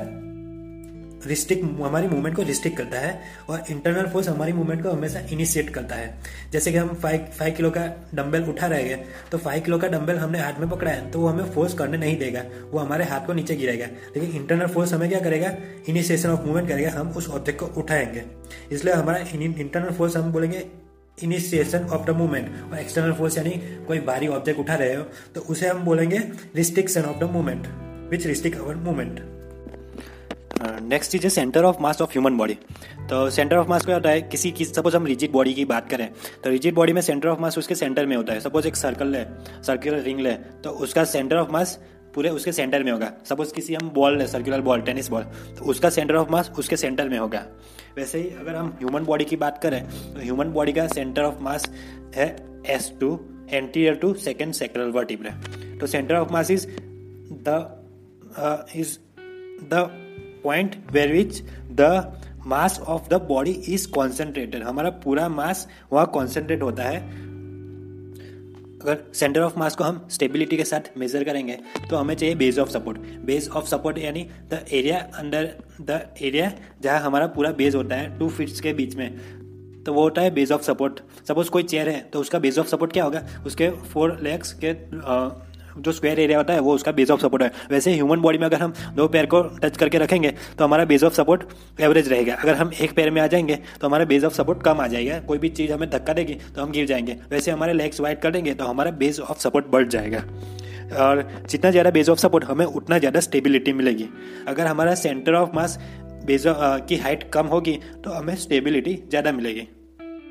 रिस्ट्रिक्ट 1.28 1.64
हमारी 1.82 2.08
मूवमेंट 2.08 2.36
को 2.36 2.42
रिस्ट्रिक्ट 2.42 2.78
करता 2.78 3.00
है 3.00 3.20
और 3.50 3.64
इंटरनल 3.72 4.08
फोर्स 4.08 4.30
हमारी 4.30 4.54
मूवमेंट 4.54 4.84
को 4.84 4.92
हमेशा 4.92 5.20
इनिशिएट 5.32 5.70
करता 5.70 5.96
है। 5.96 6.14
जैसे 6.52 6.72
कि 6.72 6.78
हम 6.78 6.94
फाइव 6.96 7.28
फाइव 7.38 7.54
किलो 7.54 7.70
का 7.70 7.86
डंबल 8.16 8.44
उठा 8.44 8.68
रहे 8.68 8.84
हैं 8.84 9.06
तो 9.32 9.38
फाइव 9.38 9.62
किलो 9.62 9.78
का 9.78 9.88
डंबल 9.88 10.16
हमने 10.16 10.40
हाथ 10.40 10.60
में 10.60 10.70
पकड़ा 10.70 10.92
है 10.92 11.10
तो 11.12 11.20
वो 11.20 11.28
हमें 11.28 11.52
फोर्स 11.52 11.74
करने 11.74 11.98
नहीं 11.98 12.18
देगा, 12.18 12.44
वो 12.72 12.80
हमारे 12.80 13.06
हाथ 13.06 13.26
को 13.28 13.34
नीचे 13.34 13.56
गिरेगा। 13.56 13.86
लेकिन 13.86 14.32
इंटरनल 14.32 14.68
फोर्स 14.68 14.94
हमें 14.94 15.10
क्या 15.10 15.20
करेगा? 15.20 15.52
इनिशिएशन 15.90 16.30
ऑफ़ 16.30 16.42
मूवमेंट 16.42 16.68
करेगा, 16.70 16.92
हम 16.92 17.10
उस 17.10 17.30
ऑब्जेक्ट 17.30 17.60
को 17.60 17.66
उठाएँगे। 17.78 18.24
इसलिए 18.72 18.94
हमारा 18.94 19.18
इंटरनल 19.36 19.90
फोर्स 19.90 20.18
हम 20.18 20.32
बोलेंगे 20.32 20.66
इनिशिएशन 21.18 21.84
ऑफ़ 21.86 22.06
द 22.08 22.16
मूवमेंट 22.16 22.72
और 22.72 22.80
एक्सटर्नल 22.80 23.14
फोर्स 23.14 23.38
यानी 23.38 23.52
कोई 23.88 24.00
भारी 24.00 24.28
ऑब्जेक्ट 24.28 24.60
उठा 24.60 24.76
रहे 24.76 24.96
हो 24.96 25.04
तो 25.36 25.42
उसे 25.42 25.68
हम 25.68 25.84
बोलेंगे 25.84 26.18
restriction 26.56 27.02
of 27.02 27.18
the 27.18 27.30
movement 27.32 27.68
which 28.12 28.26
restrict 28.28 28.58
our 28.58 28.76
movement 28.76 29.20
next 30.62 31.12
चीज़ 31.12 31.24
है 31.24 31.30
centre 31.30 31.64
of 31.64 31.82
mass 31.82 32.02
of 32.02 32.12
human 32.12 32.38
body 32.38 32.54
तो 33.10 33.30
सेंटर 33.30 33.56
ऑफ़ 33.58 33.68
मास 33.70 33.86
क्या 33.86 33.96
होता 33.96 34.10
है 34.10 34.22
किसी 34.22 34.52
की 34.52 34.66
सपोज़ 34.66 34.96
हम 34.96 35.06
रिजिड 35.06 35.32
बॉडी 35.32 35.54
की 35.54 35.66
बात 35.66 35.90
करें 35.90 36.10
तो 36.44 36.50
रिजिड 36.50 36.76
बॉडी 36.76 36.94
में 36.94 37.02
सेंटर 37.02 37.30
ऑफ़ 37.30 37.40
मास 37.42 37.58
उसके 37.58 37.76
सेंटर 37.76 38.06
में 38.06 38.16
होता 38.16 38.34
है। 38.34 38.40
सपोज़ 38.40 38.68
एक 38.68 38.76
सर्कल 38.76 39.16
है 39.16 39.26
सर्कुलर 39.64 40.00
रिंग 40.02 40.20
ले 40.20 40.34
तो 40.64 40.70
उसका 40.70 41.04
सेंटर 41.06 41.36
ऑफ़ 41.38 41.52
मास 41.52 41.80
पूरे 42.16 42.30
उसके 42.30 42.52
सेंटर 42.52 42.84
में 42.84 42.92
होगा। 42.92 43.12
सपोज़ 43.30 43.54
किसी 43.54 43.74
हम 43.76 43.90
बॉल 43.96 44.20
है 44.22 44.28
सर्कुलर 44.28 44.62
बॉल 44.62 44.82
टेनिस 44.82 45.10
बॉल 45.10 45.24
तो 45.58 45.66
उसका 45.72 45.90
सेंटर 45.90 46.16
ऑफ़ 46.16 46.32
मास 46.32 46.52
उसके 46.60 46.78
सेंटर 46.78 47.10
में 47.10 47.18
होगा। 47.18 47.46
वैसे 47.98 48.20
ही 48.20 48.30
अगर 48.32 48.56
हम 48.56 48.68
ह्यूमन 48.80 49.06
बॉडी 49.06 49.26
की 49.26 49.36
बात 49.36 49.62
करें 49.64 49.82
तो 49.84 50.20
ह्यूमन 50.20 50.52
बॉडी 50.54 50.74
का 50.74 50.88
सेंटर 50.88 51.24
ऑफ़ 51.24 51.42
मास 51.44 51.70
है 52.16 52.36
S 52.70 52.92
two 53.02 53.20
anterior 53.52 53.96
to 53.96 54.14
second 54.22 54.54
sacral 54.54 54.92
vertebrae 54.92 55.32
तो 55.80 55.88
centre 55.88 56.16
of 56.16 56.34
mass 56.34 56.52
is 56.52 56.68
the 57.50 57.60
is 58.76 58.98
the 59.74 59.88
point 60.46 60.76
where 60.92 61.12
which 61.12 61.42
the 61.72 61.92
mass 62.48 62.80
of 62.80 63.08
the 63.10 63.22
body 63.28 63.52
is 63.70 63.88
concentrated 63.92 64.64
हमारा 64.64 64.90
पूरा 65.04 65.30
मास 65.32 65.68
वहाँ 65.94 66.06
कॉन्सेंट्रेट 66.14 66.62
होता 66.62 66.84
है। 66.84 67.00
अगर 68.78 68.98
सेंटर 69.14 69.42
ऑफ़ 69.42 69.58
मास 69.60 69.76
को 69.76 69.84
हम 69.84 70.08
स्टेबिलिटी 70.12 70.58
के 70.58 70.64
साथ 70.64 70.98
मेजर 70.98 71.24
करेंगे 71.24 71.58
तो 71.90 71.96
हमें 71.96 72.14
चाहिए 72.16 72.36
base 72.36 72.60
of 72.60 72.70
support 72.70 72.98
base 73.26 73.48
of 73.50 73.66
support 73.68 73.98
यानी 73.98 74.24
the 74.52 74.66
area 74.72 75.00
under 75.16 75.50
the 75.82 76.00
area 76.22 76.52
जहाँ 76.82 77.00
हमारा 77.02 77.28
पूरा 77.28 77.52
बेस 77.54 77.76
होता 77.76 77.96
है 77.96 78.18
टू 78.20 78.30
फीट्स 78.30 78.60
के 78.62 78.74
बीच 78.74 78.96
में। 78.96 79.10
तो 79.84 79.94
वो 79.94 80.02
होता 80.02 80.22
है 80.22 80.32
बेस 80.34 80.52
ऑफ़ 80.52 80.62
सपोर्ट 80.64 81.00
सपोज़ 81.28 81.50
कोई 81.50 81.64
चेयर 81.64 81.90
है 81.90 82.00
तो 82.14 82.20
उसका 82.20 82.40
बेस 82.40 82.58
ऑफ़ 82.60 82.68
सपोर्ट 82.68 82.94
क्या 82.94 83.04
होगा? 83.04 83.22
उसके 83.46 83.70
फोर 83.86 84.18
लेग्स 84.24 84.54
के 84.64 84.74
जो 85.78 85.92
स्क्वायर 85.92 86.20
एरिया 86.20 86.38
होता 86.38 86.54
है, 86.54 86.60
वो 86.60 86.74
उसका 86.76 86.92
बेस 86.92 87.12
ऑफ़ 87.12 87.22
सपोर्ट 87.22 87.44
है। 87.44 87.52
वैसे 87.72 87.94
ह्यूमन 87.94 88.22
बॉडी 88.22 88.38
में 88.38 88.46
अगर 88.46 88.62
हम 88.62 88.74
दो 88.96 89.08
पैर 89.08 89.26
को 89.26 89.42
टच 89.60 89.78
करके 89.78 89.98
रखेंगे 89.98 90.34
तो 90.58 90.64
हमारा 90.64 90.86
बेस 90.86 91.04
ऑफ़ 91.04 91.14
सपोर्ट 91.14 91.44
एवरेज 91.80 92.08
रहेगा। 92.10 92.34
अगर 92.36 92.56
हम 92.56 92.72
एक 92.82 92.96
पैर 92.96 93.12
में 93.12 93.22
आ 93.22 93.28
जाएँगे 93.28 93.56
तो 93.82 93.88
हमारा 93.88 94.06
बेस 94.06 94.24
ऑफ़ 94.24 94.34
सपोर्ट 94.34 94.64
कम 94.64 94.82
आ 94.82 94.88
जाएगा। 94.88 95.20
कोई 95.22 95.38
भी 95.38 95.50
चीज़ 95.52 95.72
हमें 95.74 95.90
धक्का 95.90 96.14
देगी 96.14 96.34
तो 96.56 96.62
हम 96.62 96.72
गिर 96.72 96.86
जाएँगे। 96.86 97.18
वैसे 97.32 97.52
हमारे 97.52 97.74
लेग्स 97.74 98.00
वाइड 98.02 98.20
कर 98.20 98.32
देंगे 98.32 98.54
तो 98.54 98.66
हमारा 98.66 98.92
बेस 98.94 99.20
ऑफ़ 99.20 99.40
सपोर्ट 99.40 99.68
बढ़ 99.68 99.88
जाएगा। 99.88 100.24
और 101.00 101.24
जितना 101.50 101.72
ज़्यादा 101.72 101.92
बेस 101.92 102.10
ऑफ़ 102.10 102.20
सपोर्ट 102.20 102.44
हमें 102.44 102.66
उतना 102.66 102.98
ज़्यादा 103.00 103.20
स्टेबिलिटी 103.20 103.74
मिलेगी। 103.74 104.10
अगर 104.48 104.68
हमारा 104.68 104.96
सेंटर 104.96 105.34
ऑफ़ 105.34 105.56
मास 105.56 105.78
बेस 106.26 106.44
की 106.48 106.96
हाइट 106.98 107.30
कम 107.34 107.48
होगी 107.48 107.80
तो 108.04 108.12
हमें 108.12 108.36
स्टेबिलिटी 108.38 108.94
ज़्यादा 109.10 109.32
मिलेगी। 109.32 109.68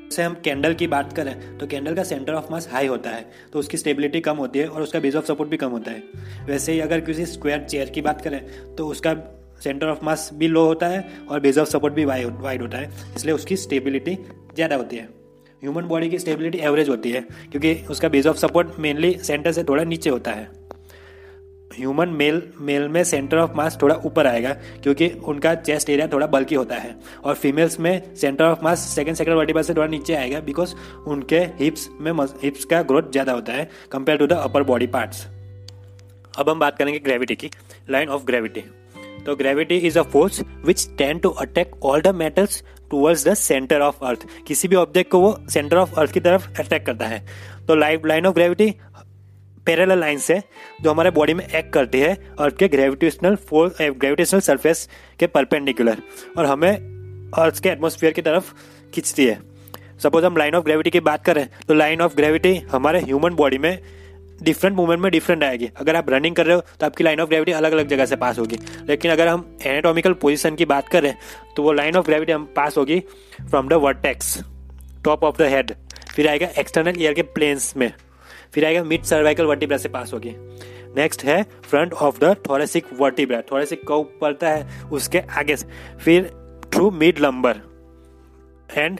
जैसे 0.05 0.23
हम 0.23 0.33
कैंडल 0.43 0.73
की 0.73 0.87
बात 0.87 1.13
करें 1.13 1.57
तो 1.57 1.67
कैंडल 1.67 1.95
का 1.95 2.03
सेंटर 2.03 2.33
ऑफ़ 2.33 2.51
मास 2.51 2.67
हाई 2.71 2.87
होता 2.87 3.09
है 3.09 3.25
तो 3.53 3.59
उसकी 3.59 3.77
स्टेबिलिटी 3.77 4.19
कम 4.21 4.37
होती 4.37 4.59
है 4.59 4.67
और 4.67 4.81
उसका 4.81 4.99
बेस 4.99 5.15
ऑफ़ 5.15 5.25
सपोर्ट 5.25 5.49
भी 5.49 5.57
कम 5.57 5.69
होता 5.69 5.91
है। 5.91 6.03
वैसे 6.47 6.73
ही 6.73 6.79
अगर 6.79 6.99
किसी 7.01 7.25
स्क्वायर 7.25 7.63
चेयर 7.63 7.89
की 7.89 8.01
बात 8.01 8.21
करें 8.21 8.41
तो 8.75 8.87
उसका 8.87 9.15
सेंटर 9.63 9.87
ऑफ़ 9.87 9.99
मास 10.03 10.29
भी 10.33 10.47
लो 10.47 10.65
होता 10.65 10.87
है 10.87 11.05
और 11.29 11.39
बेस 11.39 11.57
ऑफ़ 11.57 11.69
सपोर्ट 11.69 11.93
भी 11.93 12.05
वाइड 12.05 12.61
होता 12.61 12.77
है, 12.77 12.89
इसलिए 13.15 13.35
उसकी 13.35 13.55
स्टेबिलिटी 13.57 14.17
ज़्यादा 14.55 14.75
होती 14.75 14.95
है। 14.95 15.07
ह्यूमन 15.61 15.83
बॉडी 15.83 16.09
की 16.09 16.19
स्टेबिलिटी 16.19 16.57
एवरेज 16.59 16.89
होती 16.89 17.11
है, 17.11 17.21
क्योंकि 17.51 17.73
उसका 17.89 18.09
base 18.09 18.27
of 18.27 18.37
support 18.37 18.79
mainly 18.79 19.13
centre 19.19 19.51
से 19.51 19.63
थोड़ा 19.63 19.83
नीचे 19.83 20.09
होता 20.09 20.31
है। 20.31 20.49
ह्यूमन 21.77 22.09
मेल 22.11 22.41
मेल 22.61 22.87
में 22.87 23.03
सेंटर 23.03 23.37
ऑफ़ 23.37 23.51
मास 23.55 23.77
थोड़ा 23.81 23.95
ऊपर 24.05 24.27
आएगा, 24.27 24.53
क्योंकि 24.83 25.09
उनका 25.25 25.53
चेस्ट 25.55 25.89
एरिया 25.89 26.07
थोड़ा 26.07 26.27
बल्कि 26.27 26.55
होता 26.55 26.75
है। 26.75 26.95
और 27.23 27.35
फीमेल्स 27.35 27.79
में 27.79 28.15
centre 28.15 28.43
of 28.45 28.63
mass 28.63 28.79
second 28.89 29.15
second 29.15 29.37
vertebral 29.37 29.61
से 29.61 29.73
थोड़ा 29.73 29.87
नीचे 29.87 30.15
आएगा 30.15 30.39
बिकॉज़ 30.41 30.75
उनके 31.07 31.39
हिप्स 31.59 31.87
में 32.01 32.11
हिप्स 32.43 32.65
का 32.65 32.81
ग्रोथ 32.83 33.11
ज़्यादा 33.11 33.33
होता 33.33 33.53
है 33.53 33.69
compare 33.91 34.17
to 34.17 34.27
the 34.27 34.33
upper 34.33 34.63
body 34.63 34.87
parts 34.87 35.25
अब 36.33 36.49
हम 36.49 36.59
बात 36.59 36.77
करेंगे 36.77 36.99
ग्रेविटी 36.99 37.35
की 37.35 37.49
लाइन 37.89 38.09
ऑफ़ 38.09 38.23
ग्रेविटी 38.25 38.63
तो 39.25 39.35
gravity 39.35 39.77
is 39.77 39.97
a 39.99 40.01
force 40.03 40.41
which 40.65 40.87
tend 40.97 41.19
to 41.19 41.29
attack 41.41 41.71
all 41.83 42.01
the 42.01 42.15
metals 42.15 42.63
towards 42.91 43.27
the 43.27 43.33
centre 43.33 43.81
of 43.81 44.03
earth 44.05 44.25
किसी 44.47 44.67
भी 44.67 44.75
ऑब्जेक्ट 44.75 45.11
को 45.11 45.19
वो 45.19 45.37
सेंटर 45.49 45.77
ऑफ़ 45.77 45.99
अर्थ 45.99 46.11
की 46.11 46.19
तरफ़ 46.19 46.47
अटैक 46.59 46.85
करता 46.85 47.05
है। 47.05 47.25
तो 47.67 47.75
life 47.75 48.05
line 48.05 48.25
of 48.25 48.33
gravity 48.35 48.73
parallel 49.65 49.99
line 49.99 50.17
से 50.19 50.41
जो 50.81 50.91
हमारे 50.91 51.11
बॉडी 51.11 51.33
में 51.33 51.47
एक्ट 51.47 51.71
करती 51.73 51.99
है 51.99 52.13
अर्थ 52.39 52.57
के 52.57 52.67
ग्रेविटेशनल 52.67 53.35
फोर्स 53.49 53.81
ग्रेविटेशनल 53.81 54.39
सरफेस 54.41 54.87
के 55.19 55.27
परपेंडिकुलर 55.27 56.01
और 56.37 56.45
हमें 56.45 56.71
अर्थ 56.71 57.61
के 57.63 57.69
एटमोसफियर 57.69 58.13
की 58.13 58.21
तरफ़ 58.21 58.53
खींचती 58.93 59.25
है। 59.25 59.39
सपोज़ 60.03 60.25
हम 60.25 60.37
लाइन 60.37 60.55
ऑफ़ 60.55 60.63
ग्रेविटी 60.63 60.89
की 60.89 60.99
बात 61.01 61.23
करें 61.25 61.47
तो 61.67 61.73
लाइन 61.73 62.01
ऑफ़ 62.01 62.15
ग्रेविटी 62.15 62.55
हमारे 62.71 62.99
ह्यूमन 62.99 63.35
बॉडी 63.35 63.57
में 63.57 63.77
डिफरेंट 64.43 64.75
मूवमेंट 64.75 65.01
में 65.01 65.11
डिफरेंट 65.11 65.43
आएगी। 65.43 65.69
अगर 65.77 65.95
आप 65.95 66.09
रनिंग 66.09 66.35
कर 66.35 66.45
रहे 66.45 66.55
हो 66.55 66.61
तो 66.79 66.85
आपकी 66.85 67.03
लाइन 67.03 67.19
ऑफ़ 67.19 67.29
ग्रेविटी 67.29 67.51
अलग 67.51 67.71
अलग 67.71 67.87
जगह 67.87 68.05
से 68.05 68.15
पास 68.15 68.39
होगी। 68.39 68.57
लेकिन 68.87 69.11
अगर 69.11 69.27
हम 69.27 69.57
एनाटॉमिकल 69.65 70.13
पोजिशन 70.13 70.55
की 70.55 70.65
बात 70.65 70.87
करें 70.87 71.13
तो 71.55 71.63
वो 71.63 71.71
लाइन 71.73 71.95
ऑफ़ 71.97 72.05
ग्रेविटी 72.05 72.31
हम 72.31 72.45
पास 72.55 72.77
होगी 72.77 72.99
from 73.41 73.67
the 73.67 73.73
vertex 73.83 74.37
top 75.05 75.23
of 75.23 75.37
the 75.37 75.47
head 75.49 75.71
फिर 76.15 76.27
आएगा 76.27 76.47
एक्सटर्नल 76.59 77.01
ईयर 77.01 77.13
के 77.13 77.21
प्लेन्स 77.21 77.75
में। 77.77 77.91
फिर 78.55 78.65
आएगा 78.65 78.83
मिड 78.83 79.03
सर्वाइकल 79.03 79.45
वर्टिब्रा 79.45 79.77
से 79.77 79.89
पास 79.89 80.13
होगी 80.13 80.35
नेक्स्ट 80.95 81.23
है 81.23 81.43
front 81.43 81.93
of 81.93 82.19
the 82.19 82.35
thoracic 82.49 82.85
vertebra 82.93 83.41
thoracic 83.41 83.81
का 83.87 83.97
पड़ता 84.21 84.49
है? 84.49 84.89
उसके 84.91 85.19
आगे 85.19 85.55
फिर 86.03 86.23
through 86.73 86.91
mid 86.91 87.19
lumbar 87.19 87.57
and 88.77 88.99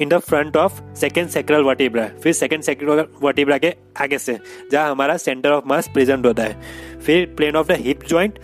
in 0.00 0.08
the 0.08 0.18
front 0.18 0.56
of 0.56 0.94
second 0.94 1.28
sacral 1.28 1.62
vertebra 1.62 2.08
फिर 2.22 2.32
सेकेंड 2.32 2.62
सेक्रल 2.62 3.04
वर्टिब्रा 3.22 3.58
के 3.58 3.74
आगे 4.00 4.18
से, 4.18 4.38
जहाँ 4.72 4.90
हमारा 4.90 5.16
सेंटर 5.16 5.50
ऑफ़ 5.50 5.64
मास 5.66 5.88
प्रेजेंट 5.88 6.26
होता 6.26 6.42
है। 6.42 6.60
फिर 7.00 7.34
plane 7.36 7.56
of 7.56 7.66
the 7.66 7.70
hip 7.70 8.04
joint 8.04 8.38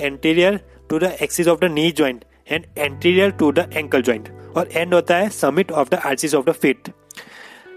anterior 0.00 0.60
to 0.90 0.98
the 0.98 1.16
axis 1.22 1.48
of 1.48 1.60
the 1.60 1.64
knee 1.64 1.90
joint 1.90 2.24
and 2.50 2.64
anterior 2.78 3.30
to 3.30 3.52
the 3.52 3.70
ankle 3.76 4.02
joint 4.02 4.28
और 4.56 4.70
एंड 4.72 4.94
होता 4.94 5.16
है 5.16 5.28
summit 5.28 5.72
of 5.72 5.88
the 5.88 5.94
arches 5.94 6.34
of 6.34 6.46
the 6.46 6.52
feet 6.52 6.88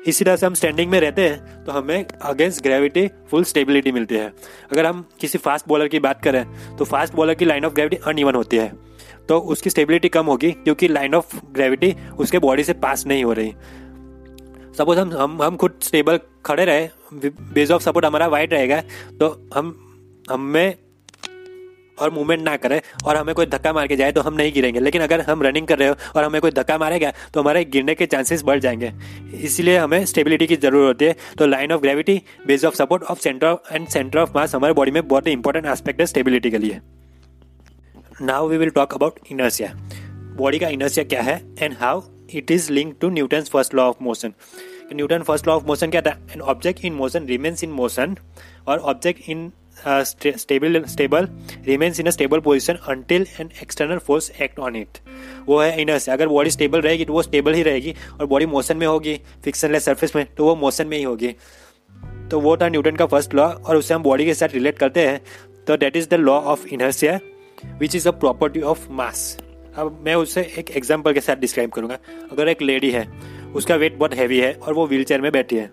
इसी 0.05 0.25
तरह 0.25 0.35
से 0.35 0.45
हम 0.45 0.53
स्टैंडिंग 0.53 0.89
में 0.91 0.99
रहते 0.99 1.27
हैं 1.29 1.63
तो 1.65 1.71
हमें 1.71 2.05
अगेंस्ट 2.05 2.63
ग्रेविटी 2.63 3.07
फुल 3.31 3.43
स्टेबिलिटी 3.43 3.91
मिलती 3.91 4.15
है। 4.15 4.31
अगर 4.71 4.85
हम 4.85 5.05
किसी 5.19 5.37
फास्ट 5.37 5.67
बॉलर 5.67 5.87
की 5.87 5.99
बात 5.99 6.21
करें 6.23 6.75
तो 6.77 6.85
फास्ट 6.85 7.13
बॉलर 7.13 7.33
की 7.33 7.45
लाइन 7.45 7.65
ऑफ़ 7.65 7.73
ग्रेविटी 7.73 7.97
अनइवन 8.07 8.35
होती 8.35 8.57
है। 8.57 8.71
तो 9.29 9.37
उसकी 9.39 9.69
स्टेबिलिटी 9.69 10.09
कम 10.09 10.25
होगी, 10.25 10.51
क्योंकि 10.51 10.87
लाइन 10.87 11.15
ऑफ़ 11.15 11.35
ग्रेविटी 11.53 11.95
उसके 12.17 12.39
बॉडी 12.39 12.63
से 12.63 12.73
पास 12.75 13.05
नहीं 13.07 13.23
हो 13.23 13.33
रही। 13.33 13.53
सपोज़ 14.77 14.99
हम 14.99 15.13
हम 15.13 15.41
हम 15.41 15.55
खुद 15.57 15.79
स्टेबल 15.81 16.19
खड़े 16.45 16.65
रहे 16.65 16.87
बेस 17.53 17.71
ऑफ़ 17.71 17.81
सपोर्ट 17.83 18.05
हमारा 18.05 18.27
वाइट 18.27 18.53
रहेगा 18.53 18.81
तो 19.19 19.27
हम, 19.55 19.75
हमें 20.31 20.75
और 21.97 22.09
मूवमेंट 22.11 22.41
ना 22.41 22.55
करें 22.57 22.79
और 23.05 23.17
हमें 23.17 23.33
कोई 23.35 23.45
धक्का 23.45 23.73
मार 23.73 23.87
के 23.87 23.95
जाए 23.95 24.11
तो 24.11 24.21
हम 24.21 24.33
नहीं 24.33 24.51
गिरेंगे। 24.53 24.79
लेकिन 24.79 25.01
अगर 25.01 25.21
हम 25.21 25.43
रनिंग 25.43 25.67
कर 25.67 25.79
रहे 25.79 25.87
हो 25.89 25.95
और 26.15 26.23
हमें 26.23 26.39
कोई 26.41 26.51
धक्का 26.51 26.77
मारेगा 26.77 27.11
तो 27.33 27.41
हमारे 27.41 27.63
गिरने 27.65 27.95
के 27.95 28.05
चांसेस 28.05 28.43
बढ़ 28.43 28.59
जाएँगे। 28.59 28.91
इसलिए 29.43 29.77
हमें 29.77 30.05
स्टेबिलिटी 30.05 30.47
की 30.47 30.55
ज़रूरत 30.55 30.87
होती 30.87 31.05
है। 31.05 31.15
तो 31.37 31.45
line 31.45 31.71
of 31.71 31.81
gravity 31.81 32.21
base 32.47 32.65
of 32.65 32.75
support 32.75 33.03
of 33.03 33.19
centre 33.19 33.57
and 33.71 33.87
centre 33.87 34.19
of 34.19 34.31
mass 34.35 34.55
हमारे 34.55 34.73
बॉडी 34.73 34.91
में 34.91 35.07
बहुत 35.07 35.27
ही 35.27 35.31
इंपॉर्टेंट 35.31 35.65
एस्पेक्ट 35.65 35.99
है 35.99 36.05
स्टेबिलिटी 36.05 36.51
के 36.51 36.57
लिए। 36.57 36.79
Now 38.21 38.47
we 38.47 38.57
will 38.57 38.69
talk 38.69 38.93
about 38.93 39.19
inertia 39.31 39.71
body 40.37 40.59
का 40.59 40.67
इनर्सिया 40.69 41.05
क्या 41.05 41.21
है 41.21 41.41
and 41.59 41.75
how 41.79 42.01
it 42.33 42.51
is 42.51 42.71
link 42.71 42.95
to 43.01 43.09
Newton 43.09 43.41
first 43.43 43.75
law 43.75 43.83
of 43.83 44.03
motion 44.03 44.33
Newton 44.93 45.21
first 45.21 45.47
law 45.47 45.55
of 45.55 45.65
motion 45.65 45.89
क्या 45.91 46.01
था? 46.01 46.11
An 46.33 46.41
object 46.41 46.85
in 46.85 46.93
motion 46.93 47.25
remains 47.25 47.63
in 47.63 47.71
motion 47.71 48.15
और 48.67 48.79
object 48.79 49.29
in 49.29 49.51
stable 49.87 50.83
stable 50.87 51.27
remains 51.65 51.99
in 51.99 52.07
a 52.07 52.09
stable 52.09 52.39
position 52.39 52.77
until 52.89 53.25
an 53.39 53.49
external 53.63 53.97
force 53.97 54.31
act 54.41 54.59
on 54.59 54.75
it 54.75 54.97
वो 55.47 55.59
है 55.61 55.81
inners 55.81 56.09
अगर 56.09 56.27
body 56.27 56.49
stable 56.49 56.81
रहेगी 56.81 57.05
तो 57.05 57.13
वो 57.13 57.21
stable 57.21 57.53
ही 57.53 57.63
रहेगी 57.63 57.93
और 58.19 58.25
बॉडी 58.25 58.45
मोशन 58.45 58.77
में 58.77 58.87
होगी 58.87 59.19
फिक्शनलेस 59.43 59.85
सरफेस 59.85 60.15
में 60.15 60.25
तो 60.35 60.45
वो 60.45 60.55
मोशन 60.55 60.87
में 60.87 60.97
ही 60.97 61.03
होगी। 61.03 61.35
तो 62.31 62.39
वो 62.39 62.55
था 62.57 62.69
न्यूटन 62.69 62.95
का 62.95 63.05
फ़र्स्ट 63.05 63.33
लॉ 63.35 63.45
और 63.45 63.77
उसे 63.77 63.93
हम 63.93 64.03
बॉडी 64.03 64.25
के 64.25 64.33
साथ 64.33 64.53
रिलेट 64.53 64.79
करते 64.79 65.07
हैं। 65.07 65.19
तो 65.67 65.75
that 65.77 65.97
is 65.97 66.07
the 66.09 66.13
law 66.13 66.39
of 66.43 66.65
inertia 66.67 67.19
which 67.79 67.95
is 67.95 68.07
a 68.07 68.11
property 68.13 68.61
of 68.63 68.87
mass 68.91 69.37
अब 69.77 70.01
मैं 70.05 70.15
उसे 70.15 70.41
एक 70.57 70.69
एग्ज़ाम्पल 70.71 71.13
के 71.13 71.21
साथ 71.21 71.35
डिस्क्राइब 71.37 71.71
करूँगा। 71.71 71.97
अगर 72.31 72.47
एक 72.47 72.61
लेडी 72.61 72.91
है, 72.91 73.07
उसका 73.55 73.75
वेट 73.75 73.97
बहुत 73.97 74.13
हैवी 74.15 74.39
है 74.39 74.53
और 74.53 74.73
वो 74.73 74.87
व्हील 74.87 75.21
में 75.21 75.31
बैठी 75.31 75.55
है 75.55 75.71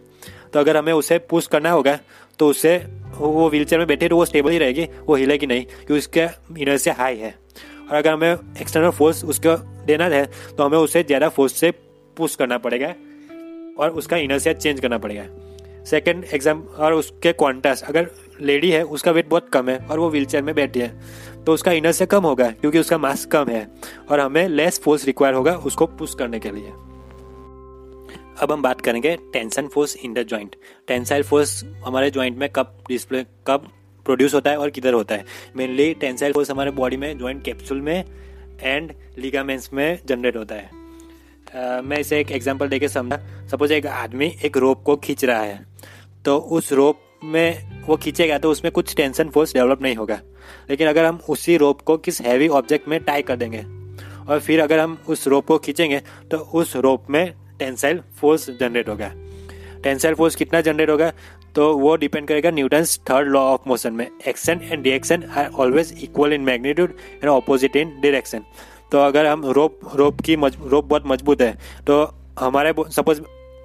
तो 0.53 0.61
अगर 0.61 0.77
हमें 0.77 0.93
उसे 0.93 1.19
पुश 1.31 1.47
करना 1.47 1.71
होगा 1.71 1.99
तो 2.39 2.49
उससे 2.49 2.79
वो 3.23 3.49
व्हील 3.51 3.67
में 3.73 3.87
बैठे 3.87 4.09
तो 4.09 4.17
वो 4.17 4.25
स्टेबल 4.25 4.51
ही 4.51 4.59
रहेगी, 4.59 4.87
वो 5.01 5.15
हिलेगी 5.17 5.47
नहीं 5.47 5.65
क्योंकि 5.65 5.95
उसका 5.95 6.29
इनर्सिया 6.59 6.95
हाई 6.95 7.17
है। 7.17 7.35
और 7.83 7.97
अगर 7.97 8.11
हमें 8.11 8.31
एक्सटर्नल 8.31 8.91
फोर्स 8.93 9.25
उसको 9.27 9.57
देना 9.87 10.05
है 10.07 10.25
तो 10.57 10.65
हमें 10.65 10.79
उसे 10.79 11.03
ज़्यादा 11.03 11.29
फोर्स 11.29 11.53
से 11.55 11.71
पुश 12.17 12.35
करना 12.37 12.59
पड़ेगा 12.59 12.95
और 13.79 13.91
उसका 13.93 14.17
इनर्सिया 14.19 14.55
चेंज 14.55 14.81
करना 14.81 14.99
पड़ेगा। 14.99 15.25
सेकेंड 15.87 16.25
एग्ज़ाम 16.35 16.61
और 16.79 16.93
उसके 16.93 17.33
क्वांटस 17.35 17.83
अगर 17.85 18.11
लेडी 18.41 18.71
है, 18.71 18.83
उसका 18.85 19.11
वेट 19.11 19.29
बहुत 19.29 19.49
कम 19.49 19.69
है 19.69 19.79
और 19.81 19.99
वो 19.99 20.11
व्हील 20.11 20.43
में 20.43 20.55
बैठी 20.55 20.81
है 20.81 21.45
तो 21.45 21.53
उसका 21.55 21.73
इनर 21.73 21.93
से 21.93 22.07
कम 22.07 22.23
होगा, 22.23 22.51
क्योंकि 22.51 22.79
उसका 22.79 22.99
मास 22.99 23.25
कम 23.27 23.49
है 23.49 23.67
और 24.11 24.21
हमें 24.21 24.49
लेस 24.49 24.81
फोर्स 24.81 25.05
रिक्वायर 25.07 25.35
होगा 25.35 25.55
उसको 25.57 25.87
पुश 25.89 26.15
करने 26.15 26.39
के 26.39 26.51
लिए। 26.51 26.73
अब 28.41 28.53
हम 28.53 28.63
बात 28.63 28.81
करेंगे 28.81 29.17
tension 29.33 29.67
force 29.67 29.97
in 29.97 30.13
the 30.15 30.27
joint 30.29 30.55
tensile 30.89 31.23
force 31.23 31.65
हमारे 31.87 32.11
ज्वाइंट 32.11 32.39
में 32.39 32.49
कब 32.49 32.79
डिस्प्ले 32.89 33.23
कब 33.47 33.69
प्रोड्यूस 34.07 34.35
होता 34.35 34.51
है 34.51 34.59
और 34.59 34.71
किधर 34.71 34.93
होता 34.93 35.15
है। 35.15 35.25
मेनली 35.57 35.93
टेंसाइल 35.95 36.33
फोर्स 36.33 36.51
हमारे 36.51 36.71
बॉडी 36.71 36.97
में 36.97 37.19
ज्वाइंट 37.19 37.45
कैप्सूल 37.45 37.81
में 37.81 38.05
एंड 38.63 38.93
लिगामेंट्स 39.19 39.73
में 39.73 39.99
जनरेट 40.07 40.37
होता 40.37 40.55
है। 40.55 40.69
uh, 40.69 41.85
मैं 41.85 41.99
इसे 41.99 42.21
एक 42.21 42.31
एग्जांपल 42.33 42.69
देके 42.69 42.89
समझा। 42.89 43.19
सपोज़ 43.51 43.73
एक 43.73 43.87
आदमी 43.87 44.33
एक 44.45 44.57
रोप 44.57 44.83
को 44.83 44.97
खींच 44.97 45.25
रहा 45.25 45.43
है 45.43 45.65
तो 46.25 46.37
उस 46.39 46.73
रोप 46.73 47.01
में 47.25 47.85
वो 47.87 47.97
खींचेगा 47.97 48.39
तो 48.39 48.51
उसमें 48.51 48.73
कुछ 48.73 48.95
टेंशन 48.95 49.29
फोर्स 49.29 49.55
डेवलप 49.55 49.83
नहीं 49.83 49.95
होगा। 49.95 50.21
लेकिन 50.71 50.89
अगर 50.89 51.05
हम 51.05 51.21
उसी 51.29 51.57
रोप 51.57 51.81
को 51.81 51.97
किस 51.97 52.21
हैवी 52.23 52.49
ऑब्जेक्ट 52.49 52.89
में 52.89 52.99
टाई 53.05 53.23
कर 53.23 53.37
देंगे 53.37 53.63
और 54.25 54.41
फिर 54.41 54.61
अगर 54.61 54.79
हम 54.79 54.99
उस 55.09 55.27
रोप 55.29 55.47
को 55.47 55.59
खींचेंगे 55.59 55.99
तो 56.31 56.37
उस 56.37 56.77
रोप 56.77 57.11
में 57.11 57.33
टेंसाइल 57.61 58.01
फोर्स 58.21 58.51
जनरेट 58.51 58.89
होगा 58.89 59.13
टेंसाइल 59.83 60.15
फोर्स 60.15 60.35
कितना 60.37 60.61
जनरेट 60.61 60.91
होगा? 60.91 61.13
तो 61.55 61.73
वो 61.79 61.95
डिपेंड 61.97 62.27
करेगा 62.29 62.51
Newton 62.51 62.85
third 63.11 63.29
law 63.29 63.41
of 63.45 63.69
motion 63.69 63.93
में। 63.93 64.07
Action 64.29 64.61
and 64.63 64.85
reaction 64.85 65.25
are 65.25 65.51
always 65.55 65.95
equal 66.03 66.33
in 66.33 66.41
magnitude 66.43 66.91
and 67.13 67.29
opposite 67.29 67.77
in 67.77 67.99
direction 68.03 68.45
तो 68.93 68.99
अगर 68.99 69.27
हम 69.27 69.45
रोप 69.47 69.81
रोप 69.95 70.21
की 70.21 70.37
मज, 70.37 70.57
रोप 70.63 70.85
बहुत 70.85 71.03
मज़बूत 71.07 71.43
है 71.43 71.53
तो 71.87 72.03
हमारे 72.41 72.73
सपोज़ 72.91 73.21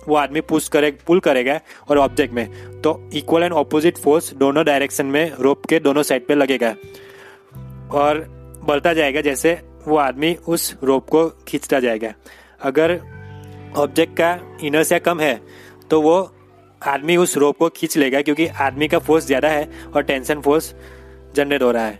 वो 0.07 0.15
आदमी 0.15 0.41
पुश 0.41 0.67
करे 0.67 0.91
पुल 1.07 1.19
करेगा 1.19 1.59
और 1.89 1.97
ऑब्जेक्ट 1.97 2.33
में 2.33 2.81
तो 2.81 2.99
इक्वल 3.13 3.43
एंड 3.43 3.53
ऑपोजिट 3.53 3.97
फोर्स 3.97 4.33
दोनों 4.35 4.65
डायरेक्शन 4.65 5.05
में 5.07 5.31
रोप 5.39 5.65
के 5.65 5.79
दोनों 5.79 6.03
साइड 6.03 6.27
पे 6.27 6.35
लगेगा। 6.35 6.75
और 7.93 8.23
बढ़ता 8.63 8.93
जाएगा 8.93 9.21
जैसे 9.21 9.57
वो 9.87 9.97
आदमी 9.97 10.35
उस 10.47 10.75
रोप 10.83 11.09
को 11.09 11.27
खींचता 11.47 11.79
जाएगा। 11.79 12.13
अगर 12.61 12.99
ऑब्जेक्ट 13.77 14.13
का 14.17 14.38
इनर्सिया 14.63 15.00
कम 15.00 15.20
है 15.20 15.39
तो 15.89 16.01
वो 16.01 16.15
आदमी 16.82 17.15
उस 17.17 17.36
रोप 17.38 17.58
को 17.58 17.70
खींच 17.70 17.98
लेगा 17.98 18.22
क्योंकि 18.22 18.48
आदमी 18.62 18.88
का 18.88 19.00
फोर्स 19.00 19.25
ज़्यादा 19.27 19.50
है 19.50 19.70
और 19.96 20.03
टेंशन 20.03 20.41
फोर्स 20.41 20.74
जनरेट 21.36 21.63
हो 21.63 21.72
रहा 21.72 21.86
है। 21.86 22.00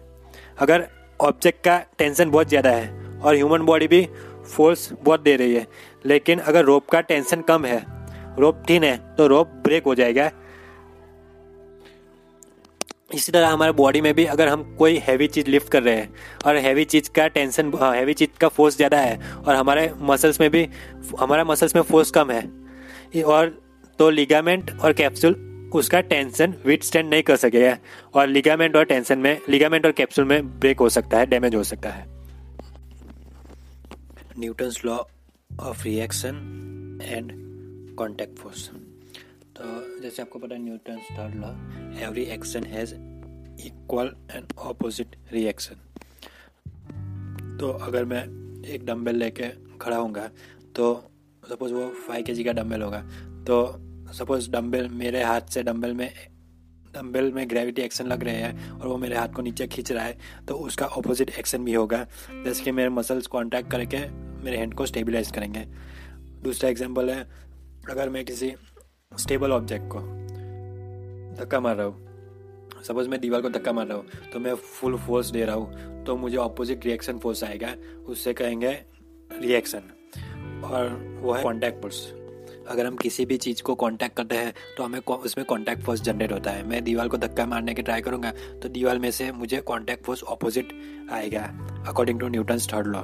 अगर 0.60 0.88
ऑब्जेक्ट 1.20 1.64
का 1.66 1.78
टेंशन 1.98 2.30
बहुत 2.32 2.50
ज़्यादा 2.50 2.72
है 2.72 3.20
और 3.20 3.36
ह्यूमन 3.36 3.62
बॉडी 3.66 3.88
भी 3.88 4.08
फोर्स 4.48 4.90
बहुत 5.04 5.22
दे 5.22 5.36
रही 5.36 5.56
है, 5.56 5.66
लेकिन 6.06 6.40
अगर 6.40 6.66
रोप 6.66 6.90
का 6.90 7.02
टेंशन 7.02 7.42
कम 7.42 7.66
है 7.66 7.84
रोप 8.40 8.64
थिन 8.70 8.84
है 8.84 8.98
तो 9.16 9.28
रोप 9.28 9.52
ब्रेक 9.64 9.84
हो 9.84 9.96
जाएगा 9.96 10.30
इसी 13.14 13.32
तरह 13.32 13.48
हमारे 13.48 13.72
बॉडी 13.72 14.02
में 14.02 14.14
भी 14.14 14.26
अगर 14.26 14.48
हम 14.48 14.76
कोई 14.76 14.98
हैवी 14.98 15.28
चीज़ 15.28 15.50
लिफ्ट 15.50 15.72
कर 15.72 15.84
रहे 15.84 15.96
हैं 15.96 16.16
और 16.46 16.56
हैवी 16.58 16.86
चीज़ 16.86 17.10
का 17.10 17.28
टेंशन 17.28 17.72
हैवी 17.74 18.14
चीज़ 18.14 18.30
का 18.40 18.48
फोर्स 18.48 18.76
ज़्यादा 18.76 19.00
है 19.00 19.34
और 19.34 19.56
हमारे 19.56 19.94
मसल्स 20.02 20.42
में 20.42 20.50
भी, 20.50 20.68
हमारा 21.20 21.44
मसल्स 21.44 21.76
में 21.76 21.84
फोर्स 21.84 22.12
कम 22.12 22.32
है 22.32 23.24
और 23.24 23.62
तो 24.00 24.10
लिगामेंट 24.10 24.80
और 24.80 24.94
कैप्सूल 24.94 25.52
उसका 25.76 26.02
टेंशन 26.02 26.54
विथ 26.66 26.78
स्टैंड 26.78 27.10
नहीं 27.10 27.24
कर 27.24 27.36
सकेगा 27.36 27.78
और 28.14 28.28
लिगामेंट 28.28 28.76
और 28.76 28.86
टेंशन 28.86 29.20
में 29.20 29.42
लिगामेंट 29.50 29.86
और 29.86 29.92
कैप्सूल 29.92 30.26
में 30.26 30.60
ब्रेक 30.60 30.80
हो 30.80 30.90
सकता 30.90 31.18
है 31.18 31.26
डैमेज 31.26 31.56
हो 31.56 31.64
सकता 31.64 31.90
है। 31.90 32.06
Newton's 34.40 34.86
law 34.86 34.98
of 35.60 35.84
reaction 35.84 36.36
and 37.04 37.32
contact 37.96 38.40
force 38.40 38.70
जैसे 40.06 40.22
आपको 40.22 40.40
पता 40.40 40.56
है, 40.56 40.62
Newton 40.62 40.98
third 41.12 41.36
law 41.36 41.48
every 42.06 42.24
action 42.34 42.64
has 42.64 42.94
equal 43.66 44.12
and 44.32 44.52
opposite 44.62 45.16
reaction 45.32 45.76
तो 47.60 47.70
अगर 47.84 48.06
मैं 48.06 48.22
एक 48.70 48.86
डम्बल 48.86 49.16
लेके 49.16 49.48
खड़ा 49.82 49.98
होऊँगा 49.98 50.28
तो 50.76 50.94
सपोज़ 51.44 51.74
वो 51.74 51.88
फाइव 52.08 52.24
के 52.26 52.34
जी 52.34 52.44
का 52.44 52.52
डम्बल 52.52 52.82
होगा 52.82 53.00
तो 53.48 53.58
सपोज़ 54.14 54.50
डम्बल 54.52 54.90
मेरे 54.94 55.24
हाथ 55.24 55.50
से 55.54 55.64
डम्बल 55.64 55.94
में 55.94 56.10
डम्बल 56.94 57.32
में 57.32 57.50
ग्रेविटी 57.50 57.82
एक्शन 57.82 58.08
लग 58.08 58.24
रहे 58.24 58.36
हैं 58.36 58.70
और 58.72 58.88
वो 58.88 58.98
मेरे 58.98 59.16
हाथ 59.16 59.34
को 59.36 59.42
नीचे 59.42 59.68
खींच 59.68 59.92
रहा 59.92 60.04
है 60.04 60.46
तो 60.48 60.56
उसका 60.68 60.86
ऑपोजिट 61.00 61.30
एक्शन 61.40 61.66
भी 61.66 61.74
होगा। 61.74 62.06
जैसे 62.44 62.64
कि 62.64 62.72
मेरे 62.72 62.90
मसल्स 62.92 63.28
कॉन्टैक्ट 63.28 63.72
करके 63.72 64.06
मेरे 64.44 64.58
हैंड 64.58 64.74
को 64.74 64.86
स्टेबलाइज 64.86 65.32
करेंगे। 65.32 65.66
दूसरा 66.44 66.70
एग्ज़ाम्पल 66.70 67.10
है, 67.10 67.22
अगर 67.90 68.10
मैं 68.10 68.26
किसी 68.26 68.54
स्टेबल 69.20 69.52
ऑब्जेक्ट 69.52 69.86
को। 69.88 70.00
धक्का 71.40 71.60
मार 71.60 71.76
रहा 71.76 71.86
हूँ। 71.86 72.84
सपोज़ 72.84 73.10
मैं 73.10 73.20
दीवार 73.22 73.42
को 73.42 73.50
धक्का 73.50 73.74
मार 73.74 73.88
रहा 73.88 73.98
हूँ 73.98 74.30
तो 74.34 74.40
मैं 74.40 74.54
फुल 74.56 74.98
फोर्स 74.98 75.30
दे 75.32 75.46
रहा 75.46 75.56
हूँ 75.56 76.04
तो 76.06 76.16
मुझे 76.18 76.38
ऑपोजिट 76.38 76.86
रिएक्शन 76.86 77.18
फोर्स 77.20 77.44
आएगा। 77.44 77.74
उससे 78.08 78.34
कहेंगे 78.34 78.72
रिएक्शन 79.32 79.92
और 80.66 80.90
वो 81.22 81.34
है 81.34 81.44
कॉन्टैक्ट 81.44 81.82
फोर्स 81.82 82.06
अगर 82.70 82.86
हम 82.86 82.96
किसी 82.98 83.26
भी 83.26 83.38
चीज़ 83.38 83.62
को 83.64 83.76
कांटेक्ट 83.76 84.16
करते 84.18 84.36
हैं 84.36 84.54
तो 84.78 84.84
हमें 84.84 85.00
उसमें 85.00 85.46
कांटेक्ट 85.50 85.82
फोर्स 85.84 86.02
जनरेट 86.02 86.32
होता 86.32 86.52
है। 86.52 86.68
मैं 86.68 86.84
दीवार 86.84 87.08
को 87.08 87.18
धक्का 87.18 87.46
मारने 87.46 87.74
की 87.74 87.82
ट्राई 87.82 88.02
करूँगा 88.02 88.32
तो 88.62 88.70
दीवार 88.70 89.00
में 89.00 89.10
से 89.12 89.32
मुझे 89.32 89.62
कांटेक्ट 89.68 90.06
फोर्स 90.06 90.24
ऑपोजिट 90.26 90.74
आएगा 91.12 91.42
according 91.88 92.20
to 92.20 92.28
Newton 92.28 92.60
third 92.74 92.88
law 92.88 93.04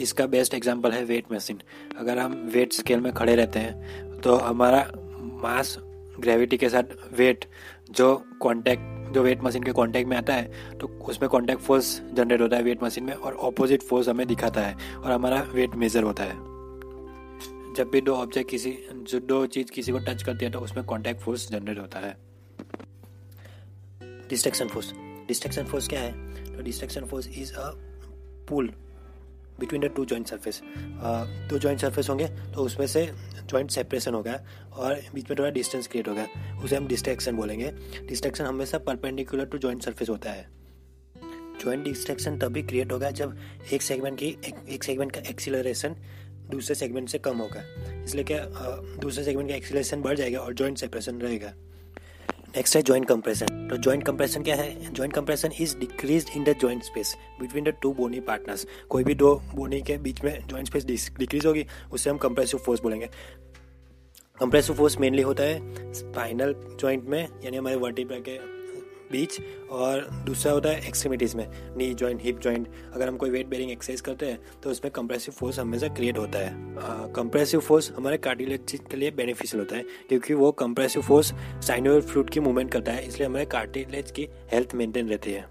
इसका 0.00 0.26
बेस्ट 0.26 0.54
एग्जांपल 0.54 0.92
है 0.92 1.04
वेट 1.04 1.32
मशीन 1.32 1.60
अगर 1.98 2.18
हम 2.18 2.32
वेट 2.54 2.72
स्केल 2.72 3.00
में 3.00 3.12
खड़े 3.12 3.34
रहते 3.36 3.58
हैं 3.58 4.20
तो 4.20 4.34
हमारा 4.36 4.80
मास 5.42 5.76
ग्रेविटी 6.20 6.56
के 6.56 6.68
साथ 6.68 6.82
वेट 7.12 7.44
जो 7.90 8.14
कांटेक्ट 8.42 9.12
जो 9.12 9.22
वेट 9.22 9.42
मशीन 9.42 9.62
के 9.62 9.72
कांटेक्ट 9.72 10.08
में 10.08 10.16
आता 10.16 10.34
है 10.34 10.76
तो 10.78 10.86
उसमें 11.08 11.28
कांटेक्ट 11.30 11.62
फोर्स 11.62 12.00
जनरेट 12.14 12.40
होता 12.40 12.56
है 12.56 12.62
वेट 12.62 12.82
मशीन 12.82 13.04
में 13.04 13.12
और 13.14 13.34
ऑपोजिट 13.48 13.82
फोर्स 13.82 14.08
हमें 14.08 14.26
दिखाता 14.26 14.60
है 14.60 14.94
और 14.96 15.10
हमारा 15.12 15.40
वेट 15.52 15.74
मेजर 15.74 16.02
होता 16.02 16.24
है। 16.24 16.34
जब 17.76 17.90
भी 17.92 18.00
दो 18.00 18.14
ऑब्जेक्ट 18.14 18.50
किसी, 18.50 18.70
जो 18.92 19.20
दो 19.20 19.44
चीज़ 19.46 19.70
किसी 19.72 19.92
को 19.92 19.98
टच 19.98 20.22
करती 20.22 20.44
है 20.44 20.50
तो 20.50 20.60
उसमें 20.60 20.84
कांटेक्ट 20.86 21.20
फोर्स 21.20 21.50
जनरेट 21.50 21.78
होता 21.78 21.98
है। 21.98 22.16
डिस्ट्रक्शन 24.28 24.68
फोर्स 24.68 24.92
डिस्ट्रक्शन 25.28 25.64
फोर्स 25.64 25.88
क्या 25.88 26.00
है? 26.00 26.12
तो 26.56 26.62
distraction 26.62 27.04
force 27.04 27.28
is 27.28 27.52
a 27.54 27.70
pull 28.48 28.72
between 29.60 29.82
the 29.82 29.90
two 29.96 30.04
joint 30.04 30.26
surface 30.26 30.60
दो 31.50 31.58
जॉइंट 31.58 31.80
सरफेस 31.80 32.08
होंगे 32.08 32.26
तो 32.54 32.64
उसमें 32.64 32.86
से 32.86 33.02
जॉइंट 33.50 33.70
सेपरेशन 33.70 34.14
होगा 34.14 34.40
और 34.72 35.00
बीच 35.14 35.30
में 35.30 35.38
थोड़ा 35.38 35.50
डिस्टेंस 35.50 35.86
क्रिएट 35.86 36.08
होगा 36.08 36.26
उसे 36.64 36.76
हम 36.76 36.86
डिस्ट्रैक्शन 36.88 37.36
बोलेंगे। 37.36 37.70
डिस्ट्रैक्शन 38.06 38.44
हमेशा 38.44 38.78
परपेंडिकुलर 38.78 39.44
टू 39.44 39.58
जॉइंट 39.58 39.82
सरफेस 39.82 40.08
होता 40.08 40.30
है। 40.30 40.48
जॉइंट 41.60 41.84
डिस्ट्रैक्शन 41.84 42.38
तभी 42.38 42.62
क्रिएट 42.62 42.92
होगा 42.92 43.10
जब 43.12 43.36
एक 43.72 43.82
सेगमेंट 43.82 44.18
की 44.18 44.26
एक, 44.26 44.54
एक 44.68 44.84
सेगमेंट 44.84 45.12
का 45.12 45.20
एक्सीलरेशन 45.20 45.96
दूसरे 46.50 46.74
सेगमेंट 46.74 47.08
से 47.08 47.18
कम 47.18 47.38
होगा। 47.38 47.62
इसलिए 48.04 48.24
क्या 48.24 48.38
दूसरे 49.00 49.24
सेगमेंट 49.24 49.48
का 49.48 49.54
एक्सीलरेशन 49.54 50.02
बढ़ 50.02 50.16
जाएगा 50.16 50.38
और 50.38 50.54
जॉइंट 50.54 50.78
सेपरेशन 50.78 51.20
रहेगा। 51.20 51.52
नेक्स्ट 52.56 52.76
है 52.76 52.82
जॉइंट 52.82 53.06
कंप्रेशन 53.08 53.68
तो 53.70 53.76
जॉइंट 53.76 54.04
कंप्रेशन 54.06 54.42
क्या 54.42 54.54
है? 54.56 54.92
Joint 54.92 55.12
compression 55.14 55.50
is 55.60 55.76
decrease 55.78 56.30
in 56.36 56.44
the 56.44 56.56
joint 56.60 56.82
space 56.82 57.14
between 57.40 57.64
the 57.64 57.74
two 57.82 57.92
bony 57.94 58.20
partners 58.20 58.66
कोई 58.88 59.04
भी 59.04 59.14
दो 59.14 59.34
बोनी 59.54 59.80
के 59.82 59.96
बीच 59.98 60.22
में 60.24 60.46
जॉइंट 60.46 60.66
स्पेस 60.66 61.10
डिक्रीज 61.18 61.46
होगी, 61.46 61.66
उससे 61.92 62.10
हम 62.10 62.18
कंप्रेसिव 62.18 62.60
फोर्स 62.60 62.80
बोलेंगे। 62.82 63.08
कंप्रेसिव 64.40 64.76
फोर्स 64.76 64.98
मेनली 64.98 65.22
होता 65.22 65.42
है 65.42 65.92
स्पाइनल 65.92 66.54
जॉइंट 66.80 67.04
में, 67.04 67.26
यानी 67.44 67.56
हमारे 67.56 67.76
वर्टिब्रा 67.76 68.18
के 68.18 68.38
बीच 69.12 69.38
और 69.70 70.08
दूसरा 70.26 70.52
होता 70.52 70.68
है 70.68 70.86
एक्सट्रीमिटीज़ 70.88 71.36
में 71.36 71.46
नी 71.76 71.92
जॉइंट 71.94 72.22
हिप 72.22 72.38
जॉइंट 72.38 72.68
अगर 72.94 73.08
हम 73.08 73.16
कोई 73.16 73.30
वेट 73.30 73.46
बेरिंग 73.46 73.70
एक्सरसाइज 73.70 74.00
करते 74.00 74.26
हैं 74.26 74.60
तो 74.62 74.70
उसमें 74.70 74.90
कंप्रेसिव 74.92 75.34
फोर्स 75.34 75.58
हमेशा 75.58 75.88
क्रिएट 75.88 76.18
होता 76.18 76.38
है। 76.38 77.12
कंप्रेसिव 77.12 77.60
फोर्स 77.60 77.90
हमारे 77.92 78.16
कार्टिलेज 78.18 78.78
के 78.90 78.96
लिए 78.96 79.10
बेनिफिशियल 79.12 79.60
होता 79.60 79.76
है, 79.76 79.84
क्योंकि 80.08 80.34
वो 80.34 80.50
कंप्रेसिव 80.54 81.02
फोर्स 81.02 81.32
साइनोर 81.66 82.00
फ्लूड 82.02 82.30
की 82.30 82.40
मूवमेंट 82.40 82.70
करता 82.72 82.92
है, 82.92 83.06
इसलिए 83.08 83.28
हमारे 83.28 83.44
कार्टिलेज 83.46 84.10
की 84.10 84.28
हेल्थ 84.52 84.74
मेंटेन 84.74 85.08
रहती 85.08 85.32
है। 85.32 85.48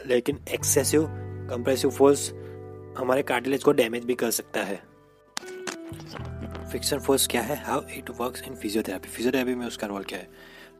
लेकिन 0.00 0.38
एक्सेसिव 0.54 1.06
कंप्रेसिव 1.50 1.90
फोर्स 1.90 2.30
हमारे 2.98 3.22
कार्टिलेज 3.22 3.62
को 3.64 3.72
डैमेज 3.72 4.04
भी 4.04 4.14
कर 4.14 4.30
सकता 4.30 4.62
है। 4.62 4.82
फिक्सन 6.72 6.98
फोर्स 6.98 7.26
क्या 7.26 7.42
है? 7.42 7.56
How 7.64 7.82
it 7.96 8.10
works 8.10 8.42
in 8.42 8.54
physiotherapy 8.54 9.08
physiotherapy 9.08 9.54
में 9.54 9.66
उसका 9.66 9.86
रोल 9.86 10.04
क्या 10.04 10.18
है? 10.18 10.28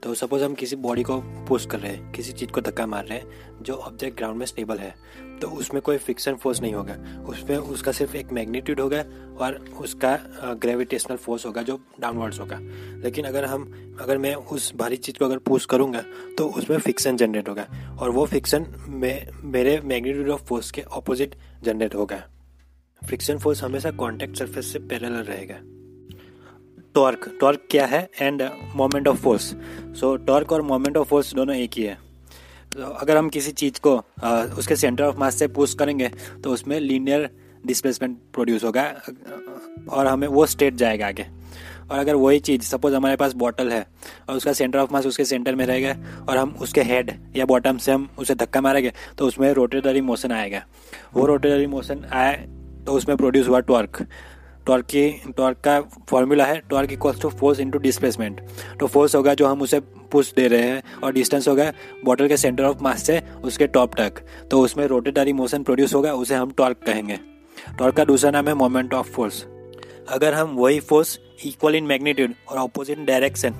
तो 0.07 0.13
सपोज़ 0.15 0.43
हम 0.45 0.53
किसी 0.55 0.77
बॉडी 0.77 1.03
को 1.03 1.17
पुश 1.49 1.65
कर 1.67 1.79
रहे 1.81 1.93
हैं, 1.93 2.13
किसी 2.13 2.33
चीज़ 2.33 2.51
को 2.51 2.61
धक्का 2.61 2.87
मार 2.87 3.07
रहे 3.07 3.19
हैं, 3.19 3.63
जो 3.63 3.75
ऑब्जेक्ट 3.75 4.17
ग्राउंड 4.19 4.39
में 4.39 4.47
स्टेबल 4.47 4.79
है 4.79 4.95
तो 5.41 5.49
उसमें 5.51 5.81
कोई 5.83 5.97
फिक्सन 5.99 6.35
फोर्स 6.35 6.61
नहीं 6.61 6.75
होगा। 6.75 6.95
उसमें 7.29 7.57
उसका 7.57 7.93
सिर्फ़ 7.93 8.17
एक 8.17 8.33
मैग्नीट्यूड 8.33 8.81
होगा 8.81 9.03
और 9.39 9.59
उसका 9.81 10.17
ग्रेविटेशनल 10.63 11.17
फोर्स 11.17 11.47
होगा 11.47 11.63
जो 11.63 11.79
डाउनवर्ड्स 12.01 12.41
होगा। 12.41 12.59
लेकिन 13.03 13.25
अगर 13.25 13.45
हम, 13.45 13.97
अगर 14.01 14.19
मैं 14.19 14.35
उस 14.35 14.73
भारी 14.77 14.97
चीज़ 14.97 15.19
को 15.19 15.25
अगर 15.25 15.39
पुश 15.41 15.67
करूँगा 15.67 16.05
तो 16.39 16.49
उसमें 16.49 16.79
फिक्सन 16.79 17.17
जनरेट 17.17 17.49
होगा 17.49 17.67
और 18.01 18.11
वो 18.11 18.27
फिक्सन 18.27 18.67
में, 18.89 19.29
मेरे 19.45 19.81
मैग्नीट्यूड 19.85 20.29
ऑफ़ 20.29 20.45
फोर्स 20.45 20.71
के 20.71 20.83
ऑपोजिट 20.83 21.35
जनरेट 21.65 21.95
होगा। 21.95 22.25
फ्रिक्शन 23.03 23.39
फोर्स 23.39 23.63
हमेशा 23.63 23.91
कॉन्टैक्ट 23.91 24.37
सरफेस 24.37 24.73
से 24.73 24.79
पैरेलल 24.81 25.23
रहेगा। 25.25 25.61
टॉर्क 26.97 27.29
टॉर्क 27.41 27.61
क्या 27.71 27.87
है? 27.87 28.09
And 28.21 28.43
moment 28.77 29.09
of 29.09 29.17
force 29.23 29.55
so 30.01 30.17
torque 30.27 30.53
और 30.53 30.63
मोमेंट 30.63 30.97
ऑफ़ 30.97 31.09
फोर्स 31.09 31.35
दोनों 31.35 31.55
एक 31.57 31.71
ही 31.77 31.83
है. 31.83 31.99
तो 32.73 32.83
अगर 32.83 33.17
हम 33.17 33.29
किसी 33.29 33.51
चीज़ 33.53 33.81
को 33.81 33.97
आ, 34.25 34.43
उसके 34.59 34.77
सेंटर 34.77 35.05
ऑफ़ 35.05 35.17
मास 35.17 35.39
से 35.39 35.49
पुश 35.49 35.75
करेंगे 35.75 36.09
तो 36.45 36.51
उसमें 36.51 36.79
लीनियर 36.81 37.29
डिस्प्लेसमेंट 37.67 38.17
प्रोड्यूस 38.35 38.65
होगा 38.65 38.83
और 39.91 40.07
हमें 40.07 40.27
वो 40.29 40.47
स्टेट 40.47 40.75
जाएगा 40.75 41.07
आगे. 41.07 41.27
और 41.91 41.99
अगर 41.99 42.15
वही 42.15 42.39
चीज़ 42.41 42.63
सपोज़ 42.63 42.95
हमारे 42.95 43.17
पास 43.17 43.33
बॉटल 43.35 43.71
है 43.73 43.87
और 44.29 44.37
उसका 44.37 44.53
सेंटर 44.53 44.79
ऑफ़ 44.79 44.93
मास 44.93 45.07
उसके 45.07 45.25
सेंटर 45.25 45.55
में 45.55 45.65
रहेगा 45.67 45.97
और 46.29 46.37
हम 46.37 46.57
उसके 46.61 46.83
हेड 46.83 47.13
या 47.37 47.45
बॉटम 47.45 47.79
से 47.79 47.93
हम 47.93 48.09
उसे 48.19 48.35
धक्का 48.35 48.61
मारेंगे 48.61 48.93
तो 49.19 49.27
उसमें 49.27 49.53
रोटेटरी 49.53 50.01
मोशन 50.01 50.33
आएगा. 50.33 50.65
वो 51.15 51.27
रोटेटरी 51.27 51.67
मोशन 51.67 52.05
आए 52.13 52.35
तो 52.87 52.93
उसमें 52.93 53.17
प्रोड्यूस 53.17 53.49
हुआ 53.49 53.61
टॉर्क 53.61 54.07
टॉर्क 54.67 54.87
की, 54.87 55.09
टॉर्क 55.37 55.59
का 55.65 55.81
फॉर्मूला 56.11 56.45
है, 56.45 56.61
torque 56.71 56.93
equals 56.93 57.21
to 57.23 57.29
force 57.31 57.61
into 57.61 57.79
displacement 57.79 58.41
तो 58.81 58.87
फोर्स 58.87 59.15
होगा 59.15 59.35
जो 59.35 59.47
हम 59.47 59.63
उसे 59.63 59.81
पुश 60.13 60.33
दे 60.35 60.47
रहे 60.49 60.63
हैं 60.63 60.83
और 61.03 61.13
डिस्टेंस 61.13 61.49
होगा 61.49 61.73
बॉटल 62.05 62.29
के 62.29 62.37
सेंटर 62.37 62.65
ऑफ़ 62.65 62.83
मास 62.83 63.03
से 63.07 63.21
उसके 63.45 63.67
टॉप 63.69 63.95
तक. 63.95 64.23
तो 64.51 64.61
उसमें 64.61 64.87
रोटेटरी 64.87 65.33
मोशन 65.33 65.63
प्रोड्यूस 65.63 65.95
होगा, 65.95 66.13
उसे 66.15 66.35
हम 66.35 66.51
टॉर्क 66.59 66.81
कहेंगे. 66.87 67.19
टॉर्क 67.79 67.97
का 67.97 68.05
दूसरा 68.05 68.31
नाम 68.31 68.49
है 68.49 68.55
मोमेंट 68.55 68.95
ऑफ़ 68.95 69.11
फोर्स 69.11 69.43
अगर 70.09 70.35
हम 70.35 70.55
वही 70.57 70.81
फोर्स 70.81 71.19
इक्वल 71.47 71.75
इन 71.75 71.85
मैग्नीट्यूड 71.85 72.35
और 72.49 72.59
अपोजिट 72.59 72.99
डायरेक्शन 73.07 73.51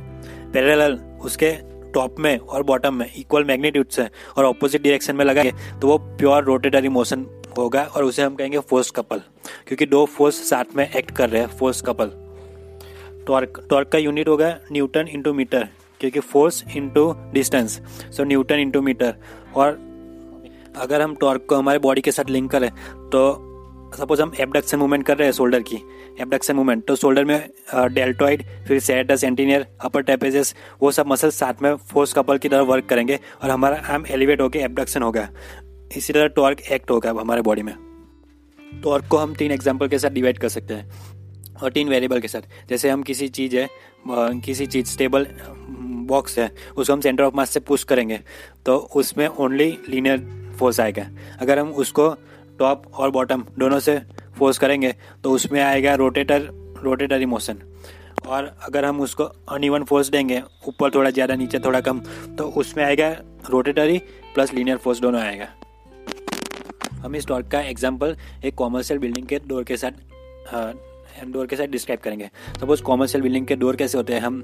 पैरेलल 0.53 0.99
उसके 1.25 1.51
टॉप 1.93 2.19
में 2.21 2.37
और 2.39 2.63
बॉटम 2.63 2.95
में 2.95 3.07
इक्वल 3.19 3.45
मैग्नीट्यूड 3.45 3.89
से 3.89 4.07
और 4.37 4.45
अपोजिट 4.45 4.83
डायरेक्शन 4.83 5.17
में 5.17 5.25
लगाए 5.25 5.53
तो 5.81 5.89
वो 5.89 5.97
प्योर 5.99 6.45
रोटेटरी 6.45 6.89
मोशन 6.89 7.23
होगा 7.59 7.83
और 7.97 8.05
उसे 8.05 8.23
हम 8.23 8.35
कहेंगे 8.35 8.59
फोर्स 8.59 8.91
कपल 8.91 9.23
क्योंकि 9.67 9.87
दो 9.87 10.05
फोर्स 10.07 10.49
साथ 10.49 10.77
में 10.77 10.89
एक्ट 10.89 11.11
कर 11.11 11.29
रहे 11.31 11.43
हैं 11.43 11.57
फोर्स 11.59 11.81
कपल 11.81 12.13
टॉर्क 13.27 13.63
टॉर्क 13.71 13.89
का 13.89 13.99
यूनिट 13.99 14.29
होगा 14.29 14.57
न्यूटन 14.73 15.09
इंटू 15.09 15.33
मीटर 15.33 15.69
क्योंकि 16.01 16.21
force 16.21 16.65
into 16.77 17.13
distance 17.33 17.81
so 18.17 18.25
Newton 18.25 18.59
into 18.59 18.81
metre 18.83 19.15
और 19.57 19.79
अगर 20.77 21.01
हम 21.01 21.15
टॉर्क 21.15 21.47
को 21.49 21.57
हमारे 21.57 21.79
बॉडी 21.79 22.01
के 22.01 22.13
साथ 22.13 22.31
लिंक 22.31 22.51
करें 22.51 22.71
तो 23.13 23.27
सपोज़ 23.97 24.23
हम 24.23 24.33
एबडक्शन 24.41 24.79
मूवमेंट 24.79 25.05
कर 25.07 25.17
रहे 25.17 25.27
हैं 25.29 25.33
शोल्डर 25.33 25.63
की 25.63 25.77
एबडक्शन 26.21 26.57
मूवमेंट 26.57 26.85
तो 26.87 26.97
शोल्डर 26.97 27.25
में 27.25 27.49
डेल्टॉइड 27.75 28.43
फिर 28.69 28.81
सेटा 28.81 29.17
सेंटीनियर 29.17 29.67
अपर 29.81 30.03
टेपेजेस 30.03 30.55
वो 30.83 30.91
सब 30.91 31.07
मसल 31.07 31.31
साथ 31.31 31.63
में 31.63 31.75
फोर्स 31.93 32.13
कपल 32.13 32.39
की 32.39 32.49
तरह 32.49 32.63
वर्क 32.63 32.87
करेंगे 32.87 33.19
और 33.43 33.51
हमारा 33.51 33.83
आर्म 33.89 34.05
एलिवेट 34.11 34.41
होकर 34.41 34.59
एबडक्शन 34.59 35.03
होगा. 35.03 35.29
इसी 35.89 36.13
तरह 36.13 36.27
टॉर्क 36.29 36.61
एक्ट 36.63 36.91
होगा 36.91 37.11
हमारे 37.13 37.43
बॉडी 37.43 37.63
में। 37.63 37.75
टॉर्क 38.83 39.07
को 39.11 39.17
हम 39.17 39.35
तीन 39.35 39.53
एग्ज़ाम्पल 39.53 39.89
के 39.89 39.99
साथ 39.99 40.11
डिवाइड 40.11 40.39
कर 40.39 40.49
सकते 40.49 40.75
हैं 40.75 41.59
और 41.63 41.73
तीन 41.73 41.89
वेरिएबल 41.89 42.21
के 42.21 42.29
साथ। 42.29 42.69
जैसे 42.69 42.91
हम 42.91 43.03
किसी 43.03 43.29
चीज़ 43.31 43.57
है 43.57 43.69
किसी 44.09 44.67
चीज़ 44.67 44.87
स्टेबल 44.87 45.27
बॉक्स 46.09 46.39
है, 46.39 46.51
उसको 46.77 46.93
हम 46.93 47.01
सेंटर 47.01 47.25
ऑफ़ 47.25 47.35
मास 47.37 47.51
से 47.51 47.61
पुश 47.63 47.85
करेंगे 47.85 48.21
तो 48.67 48.77
उसमें 48.97 49.27
ओनली 49.29 49.77
लीनियर 49.89 50.19
फोर्स 50.59 50.81
आएगा। 50.81 51.07
अगर 51.41 51.59
हम 51.59 51.73
उसको 51.75 52.09
टॉप 52.59 52.87
और 52.95 53.11
बॉटम 53.11 53.45
दोनों 53.59 53.79
से 53.81 53.99
फोर्स 54.39 54.59
करेंगे 54.59 54.95
तो 55.25 55.33
उसमें 55.33 55.61
आएगा 55.63 55.95
रोटेटर 55.95 56.49
रोटेटरी 56.77 57.27
मोशन 57.27 57.59
और 58.27 58.57
अगर 58.63 58.85
हम 58.85 59.01
उसको 59.01 59.25
अनइवन 59.25 59.85
फोर्स 59.85 60.09
देंगे, 60.09 60.43
ऊपर 60.69 60.91
थोड़ा 60.91 61.11
ज़्यादा, 61.11 61.35
नीचे 61.37 61.59
थोड़ा 61.59 61.81
कम 61.81 62.01
तो 62.39 62.49
उसमें 62.51 62.85
आएगा 62.85 63.09
रोटेटरी 63.51 63.99
प्लस 64.35 64.53
लीनियर 64.55 64.77
फोर्स 64.77 65.01
दोनों 65.01 65.21
आएगा। 65.21 65.49
हम 67.07 67.17
इस 67.17 67.27
टॉर्क 67.27 67.47
का 67.49 67.61
एग्ज़ाम्पल 67.63 68.17
एक 68.45 68.55
कॉमर्शियल 68.55 68.99
बिल्डिंग 69.01 69.27
के 69.27 69.39
डोर 69.49 69.65
के 69.65 69.77
साथ 69.77 69.91
डोर 71.27 71.47
के 71.47 71.57
साथ 71.57 71.67
डिस्क्राइब 71.67 72.01
करेंगे। 72.01 72.31
सपोज़ 72.61 72.83
कॉमर्शियल 72.83 73.23
बिल्डिंग 73.23 73.47
के 73.47 73.57
डोर 73.57 73.77
कैसे 73.77 73.99
होते 73.99 74.13
हैं? 74.13 74.21
हम 74.21 74.43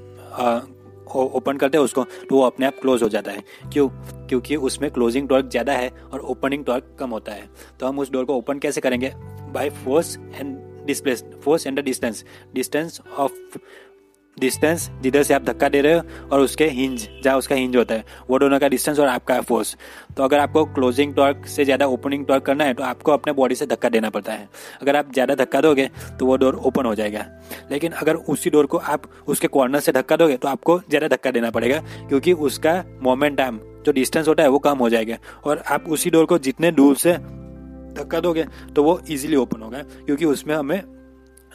ओपन 1.15 1.57
करते 1.57 1.77
हैं 1.77 1.85
उसको 1.85 2.03
तो 2.03 2.35
वो 2.35 2.41
अपने 2.41 2.65
आप 2.65 2.79
क्लोज 2.81 3.03
हो 3.03 3.09
जाता 3.09 3.31
है। 3.31 3.43
क्यों? 3.73 3.87
क्योंकि 4.27 4.55
उसमें 4.57 4.89
क्लोजिंग 4.91 5.27
टॉर्क 5.29 5.49
ज़्यादा 5.49 5.73
है 5.73 5.89
और 5.89 6.19
ओपनिंग 6.21 6.65
टॉर्क 6.65 6.95
कम 6.99 7.09
होता 7.09 7.31
है। 7.31 7.49
तो 7.79 7.87
हम 7.87 7.99
उस 7.99 8.11
डोर 8.11 8.25
को 8.25 8.37
ओपन 8.37 8.59
कैसे 8.59 8.81
करेंगे? 8.81 9.11
By 9.53 9.69
force 9.83 10.17
and 10.35 10.57
displace 10.85 11.23
force 11.43 11.67
and 11.67 11.79
the 11.79 11.83
distance 11.83 12.23
distance 12.53 13.01
of 13.17 13.57
distance 14.43 14.89
जिधर 15.01 15.23
से 15.23 15.33
आप 15.33 15.43
धक्का 15.43 15.69
दे 15.69 15.81
रहे 15.81 15.93
हो 15.93 16.27
और 16.31 16.39
उसके 16.41 16.67
हिंज 16.69 17.07
जहाँ 17.23 17.37
उसका 17.37 17.55
हिंज 17.55 17.75
होता 17.75 17.95
है, 17.95 18.05
वो 18.29 18.39
दोनों 18.39 18.59
का 18.59 18.67
डिस्टेंस 18.69 18.99
और 18.99 19.07
आपका 19.07 19.39
फोर्स 19.41 19.75
तो 20.17 20.23
अगर 20.23 20.39
आपको 20.39 20.63
क्लोजिंग 20.73 21.13
टॉर्क 21.15 21.45
से 21.47 21.65
ज़्यादा 21.65 21.85
ओपनिंग 21.87 22.25
टॉर्क 22.25 22.45
करना 22.45 22.63
है 22.63 22.73
तो 22.73 22.83
आपको 22.83 23.11
अपने 23.11 23.33
बॉडी 23.33 23.55
से 23.55 23.65
धक्का 23.65 23.89
देना 23.89 24.09
पड़ता 24.09 24.33
है. 24.33 24.47
अगर 24.81 24.95
आप 24.95 25.11
ज़्यादा 25.13 25.35
धक्का 25.35 25.61
दोगे 25.61 25.89
तो 26.19 26.25
वो 26.25 26.37
डोर 26.37 26.55
ओपन 26.57 26.85
हो 26.85 26.93
जाएगा. 26.95 27.25
लेकिन 27.71 27.91
अगर 27.93 28.15
उसी 28.15 28.49
डोर 28.49 28.65
को 28.65 28.77
आप 28.77 29.03
उसके 29.27 29.47
कॉर्नर 29.49 29.79
से 29.79 29.91
धक्का 29.91 30.17
दोगे 30.17 30.37
तो 30.37 30.47
आपको 30.47 30.79
ज़्यादा 30.79 31.07
धक्का 31.07 31.31
देना 31.31 31.51
पड़ेगा, 31.51 31.79
क्योंकि 32.09 32.33
उसका 32.33 32.83
मोमेंट 33.03 33.37
टाइम 33.37 33.59
जो 33.85 33.91
डिस्टेंस 33.91 34.27
होता 34.27 34.43
है, 34.43 34.49
वो 34.49 34.59
कम 34.59 34.77
हो 34.77 34.89
जाएगा. 34.89 35.17
और 35.43 35.63
आप 35.67 35.89
उसी 35.89 36.09
डोर 36.09 36.25
को 36.25 36.37
जितने 36.39 36.71
दूर 36.73 36.95
से 36.97 37.13
धक्का 37.93 38.19
दोगे 38.19 38.45
तो 38.75 38.83
वो 38.83 38.99
इजीली 39.07 39.35
ओपन 39.35 39.61
होगा, 39.61 39.81
क्योंकि 40.05 40.25
उसमें 40.25 40.55
हमें 40.55 40.81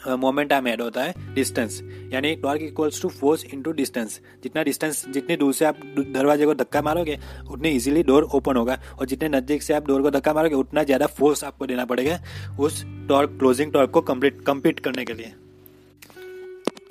मोमेंट 0.09 0.53
आम 0.53 0.67
ऐड 0.67 0.81
होता 0.81 1.03
है 1.03 1.33
डिस्टेंस 1.35 1.81
यानी 2.13 2.35
torque 2.37 2.61
equals 2.61 3.01
to 3.01 3.09
force 3.09 3.43
into 3.45 3.71
distance 3.71 4.19
जितना 4.43 4.63
डिस्टेंस 4.63 5.05
जितनी 5.09 5.35
दूर 5.37 5.53
से 5.53 5.65
आप 5.65 5.79
दरवाजे 5.97 6.45
को 6.45 6.53
धक्का 6.55 6.81
मारोगे, 6.81 7.17
उतनी 7.51 7.69
इजीली 7.69 8.03
डोर 8.03 8.23
ओपन 8.25 8.55
होगा. 8.55 8.79
और 8.99 9.05
जितने 9.05 9.29
नज़दीक 9.29 9.63
से 9.63 9.73
आप 9.73 9.87
डोर 9.87 10.01
को 10.01 10.11
धक्का 10.11 10.33
मारोगे, 10.33 10.55
उतना 10.55 10.83
ज़्यादा 10.83 11.05
फोर्स 11.09 11.43
आपको 11.43 11.65
देना 11.67 11.85
पड़ेगा 11.85 12.19
उस 12.59 12.83
टॉर्क 13.09 13.37
क्लोजिंग 13.39 13.71
टॉर्क 13.73 13.91
को 13.91 14.01
कंप्लीट 14.03 14.41
कम्पीट 14.41 14.79
करने 14.79 15.05
के 15.05 15.13
लिए. 15.13 15.33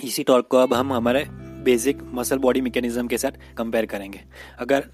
इसी 0.05 0.23
टॉर्क 0.23 0.47
को 0.47 0.57
अब 0.57 0.75
हम 0.75 0.93
हमारे 0.93 1.27
बेसिक 1.69 2.03
मसल 2.15 2.39
बॉडी 2.39 2.61
मैकेनिज्म 2.61 3.07
के 3.07 3.19
साथ 3.19 3.39
कंपेयर 3.59 3.87
करेंगे। 3.87 4.21
अगर 4.59 4.85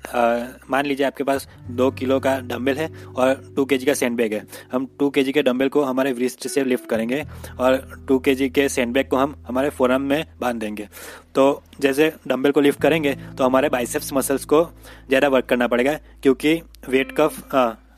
मान 0.70 0.86
लीजिए 0.86 1.06
आपके 1.06 1.24
पास 1.24 1.48
दो 1.72 1.90
किलो 1.92 2.18
का 2.20 2.38
डंबल 2.42 2.76
है 2.76 2.90
और 3.16 3.52
टू 3.56 3.64
के 3.64 3.78
का 3.78 3.94
सैंड 3.94 4.16
बैग 4.16 4.34
है, 4.34 4.44
हम 4.72 4.86
टू 4.98 5.10
के 5.10 5.24
के 5.24 5.42
डंबल 5.42 5.68
को 5.68 5.82
हमारे 5.84 6.12
वृष्ट 6.12 6.48
से 6.48 6.64
लिफ्ट 6.64 6.88
करेंगे 6.88 7.22
और 7.58 8.04
टू 8.08 8.18
के 8.20 8.34
के 8.50 8.68
सैंड 8.70 8.92
बैग 8.94 9.08
को 9.08 9.16
हम 9.16 9.34
हमारे 9.46 9.70
फोरम 9.70 10.02
में 10.02 10.24
बाँध 10.40 10.60
देंगे। 10.60 10.88
तो 11.34 11.62
जैसे 11.80 12.12
डंबल 12.28 12.50
को 12.50 12.60
लिफ्ट 12.60 12.80
करेंगे 12.82 13.14
तो 13.38 13.44
हमारे 13.44 13.68
बाइसेप्स 13.68 14.12
मसल्स 14.12 14.44
को 14.44 14.62
ज़्यादा 15.08 15.28
वर्क 15.28 15.46
करना 15.46 15.66
पड़ेगा, 15.66 15.98
क्योंकि 16.22 16.60
वेट 16.88 17.12
कफ 17.12 17.42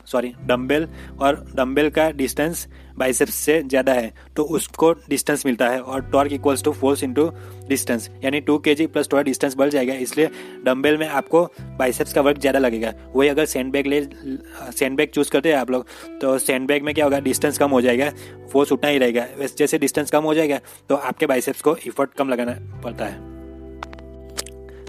सॉरी 0.07 0.33
डम्बेल 0.47 0.87
और 1.19 1.45
डम्बेल 1.55 1.89
का 1.89 2.09
डिस्टेंस 2.13 2.67
बाइसेप्स 2.97 3.33
से 3.35 3.61
ज़्यादा 3.63 3.93
है 3.93 4.11
तो 4.35 4.43
उसको 4.43 4.91
डिस्टेंस 5.09 5.45
मिलता 5.45 5.67
है, 5.69 5.79
और 5.79 6.01
torque 6.11 6.31
equals 6.33 6.63
to 6.63 6.71
force 6.73 7.03
into 7.03 7.29
distance 7.67 8.09
यानी 8.23 8.39
टू 8.41 8.57
के 8.59 8.75
जी 8.75 8.87
प्लस 8.87 9.11
थोड़ा 9.11 9.23
डिस्टेंस 9.23 9.55
बढ़ 9.57 9.69
जाएगा, 9.69 9.93
इसलिए 9.95 10.29
डम्बेल 10.65 10.97
में 10.97 11.07
आपको 11.07 11.43
बाइसेप्स 11.79 12.13
का 12.13 12.21
वर्क 12.21 12.39
ज़्यादा 12.39 12.59
लगेगा। 12.59 12.93
वही 13.15 13.29
अगर 13.29 13.45
सैंड 13.45 13.71
बैग 13.71 13.87
ले 13.87 14.01
सैंड 14.01 14.97
बैग 14.97 15.09
चूज़ 15.09 15.31
करते 15.31 15.49
हैं 15.49 15.57
आप 15.57 15.71
लोग 15.71 15.85
तो 16.21 16.37
सैंड 16.39 16.67
बैग 16.67 16.83
में 16.83 16.93
क्या 16.95 17.05
होगा 17.05 17.19
डिस्टेंस 17.21 17.57
कम 17.57 17.71
हो 17.71 17.81
जाएगा 17.81 18.11
फोर्स 18.51 18.71
उतना 18.71 18.89
ही 18.89 18.97
रहेगा। 18.97 19.25
जैसे 19.57 19.77
डिस्टेंस 19.79 20.11
कम 20.11 20.23
हो 20.23 20.33
जाएगा 20.33 20.59
तो 20.89 20.95
आपके 20.95 21.25
बाइसेप्स 21.27 21.61
को 21.61 21.75
इफर्ट 21.87 22.13
कम 22.13 22.29
लगाना 22.29 22.57
पड़ता 22.83 23.05
है। 23.05 23.35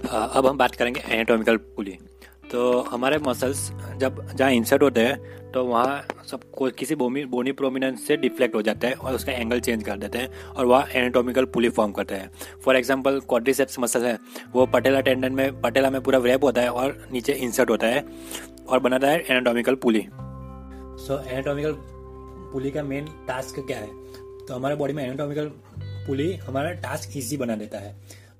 अब 0.01 0.45
हम 0.45 0.57
बात 0.57 0.75
करेंगे 0.75 1.01
एनाटॉमिकल 1.07 1.57
पुली 1.57 1.97
तो 2.51 2.79
हमारे 2.81 3.17
मसल्स 3.17 3.69
जब, 3.97 4.25
जहाँ 4.35 4.51
इंसर्ट 4.51 4.83
होते 4.83 5.01
हैं 5.01 5.51
तो 5.51 5.63
वहाँ 5.65 6.05
सबको 6.25 6.69
किसी 6.69 6.95
बोमी 6.95 7.23
बोनी 7.25 7.51
प्रोमिनेंस 7.51 8.05
से 8.07 8.17
डिफ्लेक्ट 8.17 8.55
हो 8.55 8.61
जाता 8.61 8.87
है 8.87 8.93
और 8.93 9.13
उसका 9.13 9.31
एंगल 9.31 9.59
चेंज 9.59 9.83
कर 9.83 9.97
देते 9.97 10.17
हैं 10.17 10.43
और 10.45 10.65
वह 10.65 10.87
एनाटोमिकल 10.93 11.45
पुली 11.45 11.69
फॉर्म 11.69 11.91
करते 11.91 12.15
हैं। 12.15 12.29
फॉर 12.65 12.75
एग्जांपल 12.75 13.19
क्वाड्रिसेप्स 13.19 13.79
मसल 13.79 14.05
है, 14.05 14.17
वो 14.53 14.65
पटेला 14.65 15.01
टेंडन 15.01 15.33
में 15.33 15.61
पटेला 15.61 15.89
में 15.89 16.01
पूरा 16.01 16.19
व्रेप 16.19 16.43
होता 16.43 16.61
है 16.61 16.71
और 16.71 17.07
नीचे 17.11 17.33
इंसर्ट 17.33 17.69
होता 17.69 17.87
है 17.87 18.03
और 18.69 18.79
बनाता 18.79 19.07
है 19.07 19.19
एनाटोमिकल 19.21 19.75
पुली 19.75 20.05
सो 20.99 21.21
एनाटोमिकल 21.31 21.75
पुली 22.53 22.71
का 22.71 22.83
मेन 22.83 23.05
टास्क 23.27 23.59
क्या 23.59 23.77
है? 23.77 23.87
तो 24.45 24.55
हमारे 24.55 24.75
बॉडी 24.75 24.93
में 24.93 25.03
एनाटोमिकल 25.03 25.51
पुली 26.07 26.33
हमारा 26.35 26.71
टास्क 26.81 27.17
ईजी 27.17 27.37
बना 27.37 27.55
देता 27.55 27.77
है। 27.77 27.95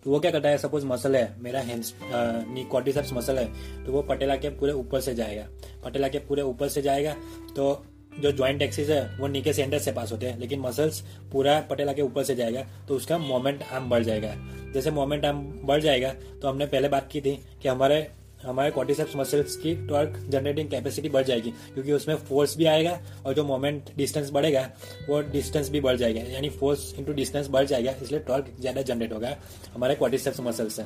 तो 0.05 0.11
वो 0.11 0.19
क्या 0.19 0.31
करता 0.31 0.49
है 0.49 0.57
सपोज़ 0.57 0.85
मसल 0.85 1.15
है, 1.15 1.35
मेरा 1.39 1.63
क्वाड्रिसेप्स 1.65 3.13
मसल 3.13 3.37
है 3.37 3.85
तो 3.85 3.91
वो 3.91 4.01
पटेला 4.03 4.35
के 4.35 4.49
पूरे 4.51 4.73
ऊपर 4.73 4.99
से 5.01 5.15
जाएगा। 5.15 5.47
पटेला 5.83 6.07
के 6.07 6.19
पूरे 6.19 6.41
ऊपर 6.43 6.67
से 6.67 6.81
जाएगा 6.81 7.15
तो 7.55 7.85
जो 8.13 8.31
ज्वाइंट 8.31 8.61
एक्सिस 8.61 8.89
है, 8.89 9.17
वो 9.17 9.27
नीचे 9.27 9.53
सेंटर 9.53 9.79
से 9.79 9.91
पास 9.91 10.11
होते 10.11 10.27
हैं, 10.27 10.39
लेकिन 10.39 10.59
मसल्स 10.59 11.01
पूरा 11.31 11.59
पटेला 11.69 11.93
के 11.93 12.01
ऊपर 12.01 12.23
से 12.23 12.35
जाएगा 12.35 12.65
तो 12.87 12.95
उसका 12.95 13.17
मोमेंट 13.17 13.63
आर्म 13.63 13.89
बढ़ 13.89 14.03
जाएगा। 14.03 14.33
जैसे 14.73 14.91
मोमेंट 14.91 15.25
आर्म 15.25 15.41
बढ़ 15.63 15.81
जाएगा 15.81 16.13
तो 16.41 16.47
हमने 16.47 16.65
पहले 16.65 16.89
बात 16.89 17.07
की 17.11 17.21
थी 17.21 17.39
कि 17.61 17.67
हमारे 17.67 18.07
हमारे 18.39 18.71
क्वार्टिसेप्स 18.71 19.15
मसल्स 19.15 19.55
की 19.57 19.73
टॉर्क 19.87 20.17
जनरेटिंग 20.29 20.69
कैपेसिटी 20.69 21.09
बढ़ 21.09 21.23
जाएगी, 21.23 21.51
क्योंकि 21.73 21.91
उसमें 21.93 22.15
फोर्स 22.17 22.57
भी 22.57 22.65
आएगा 22.65 22.99
और 23.25 23.33
जो 23.33 23.43
मोमेंट 23.43 23.89
डिस्टेंस 23.97 24.29
बढ़ेगा, 24.31 24.61
वो 25.09 25.21
डिस्टेंस 25.31 25.69
भी 25.69 25.81
बढ़ 25.81 25.97
जाएगा। 25.97 26.21
यानी 26.23 26.49
फोर्स 26.51 26.93
इंटू 26.99 27.13
डिस्टेंस 27.13 27.47
बढ़ 27.47 27.65
जाएगा, 27.65 27.91
इसलिए 28.01 28.19
टॉर्क 28.21 28.53
ज़्यादा 28.59 28.81
जनरेट 28.83 29.13
होगा 29.13 29.35
हमारे 29.73 29.95
क्वार्टिसेप्स 29.95 30.39
मसल्स 30.39 30.75
से। 30.75 30.83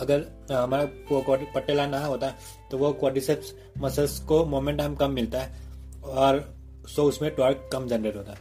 अगर 0.00 0.26
हमारा 0.52 0.84
पटेला 1.54 1.86
ना 1.86 2.04
होता 2.04 2.34
तो 2.70 2.78
वो 2.78 2.92
क्वार्टिसेप्स 2.94 3.54
मसल्स 3.78 4.18
को 4.24 4.44
मोमेंट 4.46 4.80
आर्म 4.80 4.94
कम 4.94 5.10
मिलता 5.12 5.40
है 5.40 5.68
और 6.04 6.44
सो 6.88 7.04
उसमें 7.04 7.30
टॉर्क 7.34 7.68
कम 7.72 7.86
जनरेट 7.88 8.16
होता। 8.16 8.32
है 8.32 8.38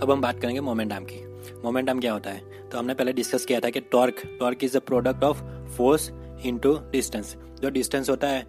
अब 0.00 0.10
हम 0.10 0.20
बात 0.20 0.40
करेंगे 0.40 0.60
मोमेंट 0.60 0.92
आर्म 0.92 1.04
की। 1.04 1.33
मोमेंट 1.64 1.88
आर्म 1.88 2.00
क्या 2.00 2.12
होता 2.12 2.30
है? 2.30 2.68
तो 2.68 2.78
हमने 2.78 2.94
पहले 2.94 3.12
डिस्कस 3.12 3.44
किया 3.46 3.60
था 3.60 3.70
कि 3.70 3.80
torque 3.92 4.22
torque 4.40 4.64
is 4.64 4.76
a 4.76 4.80
product 4.82 5.24
of 5.24 5.42
force 5.76 6.10
into 6.44 6.78
distance 6.92 7.36
जो 7.62 7.70
डिस्टेंस 7.70 8.10
होता 8.10 8.28
है, 8.28 8.46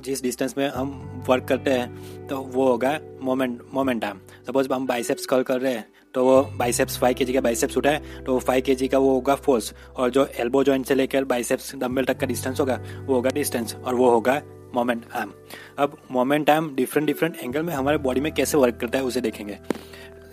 जिस 0.00 0.22
डिस्टेंस 0.22 0.54
में 0.58 0.68
हम 0.68 1.24
वर्क 1.28 1.44
करते 1.44 1.70
हैं 1.70 2.26
तो 2.28 2.38
वो 2.54 2.66
होगा 2.68 2.98
मोमेंट 3.22 3.60
मोमेंट 3.74 4.04
आर्म 4.04 4.20
सपोज़ 4.46 4.72
हम 4.72 4.86
बाइसेप्स 4.86 5.26
कल 5.26 5.42
कर 5.42 5.60
रहे 5.60 5.72
हैं 5.72 5.84
तो 6.14 6.24
वो 6.24 6.42
बाइसेप्स 6.58 6.98
फाइव 6.98 7.14
के 7.18 7.24
जी 7.24 7.32
का 7.32 7.40
बाइसेप्स 7.40 7.76
उठाए 7.76 8.00
तो 8.26 8.32
वो 8.32 8.38
फाइव 8.38 8.62
के 8.66 8.74
जी 8.74 8.88
का 8.88 8.98
वो 8.98 9.10
होगा 9.10 9.34
फोर्स 9.36 9.72
और 9.96 10.10
जो 10.10 10.26
एल्बो 10.40 10.62
जॉइंट 10.64 10.86
से 10.86 10.94
लेकर 10.94 11.24
बाइसेप्स 11.24 11.74
डम्बल 11.76 12.04
तक 12.04 12.18
का 12.18 12.26
डिस्टेंस 12.26 12.60
होगा, 12.60 12.80
वो 13.06 13.14
होगा 13.14 13.30
डिस्टेंस 13.30 13.74
और 13.76 13.94
वो 13.94 14.10
होगा 14.10 14.40
मोमेंट 14.74 15.04
आर्म 15.14 15.32
अब 15.78 15.96
moment 16.10 16.50
arm 16.50 16.74
different 16.74 17.06
different 17.06 17.36
angle 17.36 17.62
में 17.62 17.74
हमारे 17.74 17.98
बॉडी 17.98 18.20
में 18.20 18.32
कैसे 18.32 18.58
वर्क 18.58 18.76
करता 18.76 18.98
है, 18.98 19.04
उसे 19.04 19.20
देखेंगे. 19.20 19.58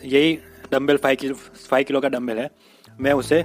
यही 0.06 0.38
dumbbell 0.72 0.98
five 0.98 1.18
kilo 1.22 1.34
five 1.34 1.86
kilo 1.86 2.00
का 2.02 2.10
डम्बल 2.10 2.38
है। 2.38 2.50
मैं 3.00 3.14
उसे 3.14 3.44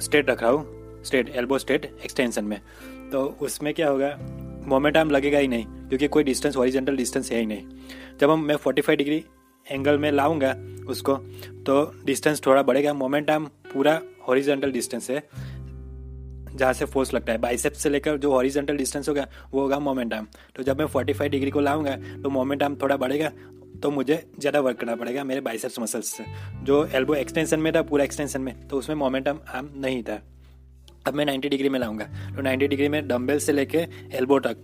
स्ट्रेट 0.00 0.30
रख 0.30 0.42
रहा 0.42 0.50
हूँ। 0.50 1.02
स्ट्रेट 1.04 1.28
एल्बो 1.30 1.58
स्ट्रेट 1.58 1.84
एक्सटेंशन 2.04 2.44
में। 2.44 2.60
तो 3.12 3.24
उसमें 3.40 3.72
क्या 3.74 3.88
होगा? 3.88 4.16
मोमेंट 4.66 4.96
आर्म 4.96 5.10
लगेगा 5.10 5.38
ही 5.38 5.48
नहीं, 5.48 5.64
क्योंकि 5.88 6.08
कोई 6.08 6.24
डिस्टेंस 6.24 6.56
ओरिजेंटल 6.56 6.96
डिस्टेंस 6.96 7.30
है 7.32 7.38
ही 7.40 7.46
नहीं। 7.46 7.66
जब 8.20 8.30
हम, 8.30 8.40
मैं 8.40 8.56
45 8.56 8.96
डिग्री 8.96 9.24
एंगल 9.66 9.98
में 9.98 10.10
लाऊँगा 10.12 10.54
उसको 10.88 11.14
तो 11.66 11.82
डिस्टेंस 12.04 12.40
थोड़ा 12.46 12.62
बढ़ेगा। 12.62 12.92
मोमेंट 12.94 13.30
आर्म 13.30 13.46
पूरा 13.72 14.00
हॉरिजेंटल 14.28 14.72
डिस्टेंस 14.72 15.10
है, 15.10 15.22
जहाँ 16.50 16.72
से 16.72 16.84
फोर्स 16.84 17.12
लगता 17.14 17.32
है। 17.32 17.38
बाइसेप 17.38 17.72
से 17.72 17.90
लेकर 17.90 18.16
जो 18.18 18.32
हॉरिजेंटल 18.32 18.76
डिस्टेंस 18.76 19.08
होगा, 19.08 19.26
वो 19.52 19.60
होगा 19.60 19.78
मोमेंट 19.78 20.14
आर्म 20.14 20.26
तो 20.56 20.62
जब 20.62 20.78
मैं 20.78 20.86
45 20.88 21.28
डिग्री 21.28 21.50
को 21.50 21.60
लाऊँगा 21.60 21.96
तो 22.22 22.30
मोमेंट 22.30 22.62
आर्म 22.62 22.76
थोड़ा 22.82 22.96
बढ़ेगा 22.96 23.30
तो 23.82 23.90
मुझे 23.90 24.22
ज़्यादा 24.38 24.60
वर्क 24.60 24.78
करना 24.78 24.94
पड़ेगा 24.96 25.24
मेरे 25.24 25.40
बाइसेप्स 25.40 25.78
मसल्स 25.80 26.12
से। 26.12 26.24
जो 26.64 26.84
एल्बो 26.86 27.14
एक्सटेंशन 27.14 27.60
में 27.60 27.72
था, 27.72 27.82
पूरा 27.82 28.04
एक्सटेंशन 28.04 28.40
में 28.40 28.68
तो 28.68 28.78
उसमें 28.78 28.96
मोमेंटम 28.96 29.40
आर्म 29.48 29.70
नहीं 29.76 30.02
था। 30.02 30.20
अब 31.06 31.14
मैं 31.14 31.24
90 31.26 31.48
डिग्री 31.48 31.68
में 31.68 31.78
लाऊँगा। 31.80 32.04
तो 32.36 32.42
90 32.42 32.66
डिग्री 32.68 32.88
में 32.88 33.06
डम्बेल 33.08 33.38
से 33.40 33.52
लेके 33.52 33.86
एल्बो 34.12 34.38
तक, 34.40 34.56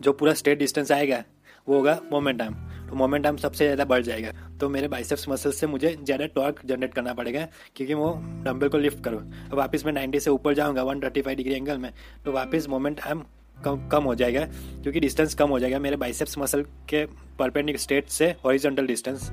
जो 0.00 0.12
पूरा 0.12 0.34
स्ट्रेट 0.34 0.58
डिस्टेंस 0.58 0.92
आएगा, 0.92 1.22
वो 1.66 1.76
होगा 1.76 2.00
मोमेंट 2.12 2.42
आर्म 2.42 2.54
तो 2.88 2.96
मोमेंट 2.96 3.26
आर्म 3.26 3.36
सबसे 3.36 3.64
ज़्यादा 3.64 3.84
बढ़ 3.84 4.02
जाएगा। 4.02 4.30
तो 4.60 4.68
मेरे 4.68 4.88
बाइसेप्स 4.88 5.28
मसल्स 5.28 5.58
से 5.60 5.66
मुझे 5.66 5.96
ज़्यादा 5.96 6.26
टॉर्क 6.28 6.60
जनरेट 6.66 6.94
करना 6.94 7.12
पड़ेगा, 7.14 7.46
क्योंकि 7.76 7.94
वो 7.94 8.12
डम्बल 8.44 8.68
को 8.68 8.78
लिफ्ट 8.78 9.02
करो। 9.04 9.18
अब 9.18 9.54
वापस 9.54 9.84
मैं 9.86 9.92
90 9.94 10.20
से 10.20 10.30
ऊपर 10.30 10.54
जाऊँगा 10.54 10.82
135 10.84 11.36
डिग्री 11.36 11.54
एंगल 11.54 11.78
में 11.78 11.92
तो 12.24 12.32
वापस 12.32 12.66
मोमेंट 12.68 13.00
आर्म 13.00 13.22
कम 13.64 13.88
कम 13.88 14.04
हो 14.04 14.14
जाएगा 14.14 14.44
क्योंकि 14.82 15.00
डिस्टेंस 15.00 15.34
कम 15.34 15.48
हो 15.48 15.58
जाएगा। 15.58 15.78
मेरे 15.78 15.96
बाइसेप्स 15.96 16.38
मसल 16.38 16.62
के 16.88 17.04
परपेंडिक 17.38 17.78
स्टेट 17.78 18.08
से 18.10 18.34
हॉरिजॉन्टल 18.44 18.86
डिस्टेंस 18.86 19.30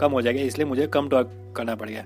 कम 0.00 0.12
हो 0.12 0.20
जाएगा 0.22 0.40
इसलिए 0.42 0.66
मुझे 0.66 0.86
कम 0.88 1.08
टॉर्क 1.08 1.30
करना 1.56 1.74
पड़ेगा 1.74 2.04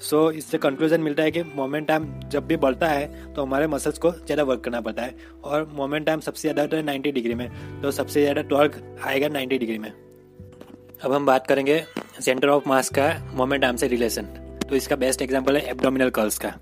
सो 0.00 0.26
so, 0.26 0.36
इससे 0.36 0.58
कंक्लूजन 0.58 1.00
मिलता 1.00 1.22
है 1.22 1.30
कि 1.30 1.42
मोमेंट 1.46 1.86
टाइम 1.88 2.04
जब 2.30 2.46
भी 2.46 2.56
बढ़ता 2.58 2.86
है 2.88 3.32
तो 3.34 3.42
हमारे 3.42 3.66
मसल्स 3.66 3.98
को 3.98 4.10
ज़्यादा 4.10 4.42
वर्क 4.42 4.60
करना 4.60 4.80
पड़ता 4.80 5.02
है। 5.02 5.14
और 5.44 5.68
मोमेंट 5.72 6.06
टाइम 6.06 6.20
सबसे 6.20 6.40
ज़्यादा 6.40 6.62
होता 6.62 6.76
है 6.76 6.82
नाइन्टी 6.82 7.12
डिग्री 7.12 7.34
में 7.34 7.80
तो 7.82 7.90
सबसे 7.90 8.22
ज़्यादा 8.22 8.42
टॉर्क 8.44 8.80
आएगा 9.06 9.28
नाइन्टी 9.28 9.58
डिग्री 9.58 9.78
में। 9.78 9.90
अब 9.90 11.12
हम 11.12 11.26
बात 11.26 11.46
करेंगे 11.46 11.82
सेंटर 12.20 12.48
ऑफ़ 12.48 12.68
मास 12.68 12.88
का 12.88 13.12
मोमेंट 13.34 13.62
टाइम 13.62 13.76
से 13.76 13.88
रिलेशन 13.88 14.22
तो 14.62 14.76
इसका 14.76 14.96
बेस्ट 14.96 15.22
एग्ज़ाम्पल 15.22 15.56
है 15.56 15.62
एब्डोमिनल 15.70 16.10
कर्ल्स 16.10 16.38
का। 16.38 16.54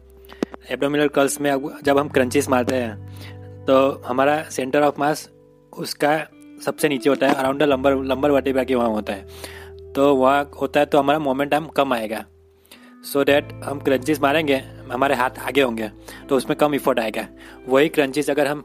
एब्डोमिनल 0.71 1.09
कर्ल्स 1.11 1.41
में 1.41 1.51
जब 1.85 1.99
हम 1.99 2.09
क्रंचेस 2.09 2.49
मारते 2.49 2.77
हैं 2.77 3.38
तो 3.69 4.03
हमारा 4.07 4.43
सेंटर 4.51 4.83
ऑफ़ 4.83 5.01
मास 5.01 5.29
उसका 5.73 6.13
सबसे 6.65 6.89
नीचे 6.89 7.09
होता 7.11 7.29
है 7.29 7.35
around 7.35 7.59
the 7.61 7.63
lumbar 7.63 7.95
lumbar 8.05 8.31
vertebra 8.31 8.63
के 8.65 8.75
वहाँ 8.75 8.89
होता 8.91 9.13
है। 9.13 9.93
तो 9.95 10.15
वहाँ 10.17 10.51
होता 10.61 10.81
है 10.81 10.87
तो 10.87 10.99
हमारा 10.99 11.19
मोमेंट 11.19 11.51
टाइम 11.51 11.67
कम 11.77 11.93
आएगा। 11.93 12.25
सो 13.05 13.19
so 13.19 13.27
डैट 13.27 13.53
हम 13.65 13.81
क्रंचेस 13.81 14.21
मारेंगे, 14.21 14.57
हमारे 14.93 15.15
हाथ 15.15 15.39
आगे 15.41 15.63
होंगे 15.63 15.91
तो 16.29 16.37
उसमें 16.37 16.57
कम 16.59 16.75
इफोर्ट 16.75 17.01
आएगा। 17.01 17.27
वही 17.69 17.89
क्रंचेस 17.89 18.31
अगर 18.31 18.47
हम 18.47 18.65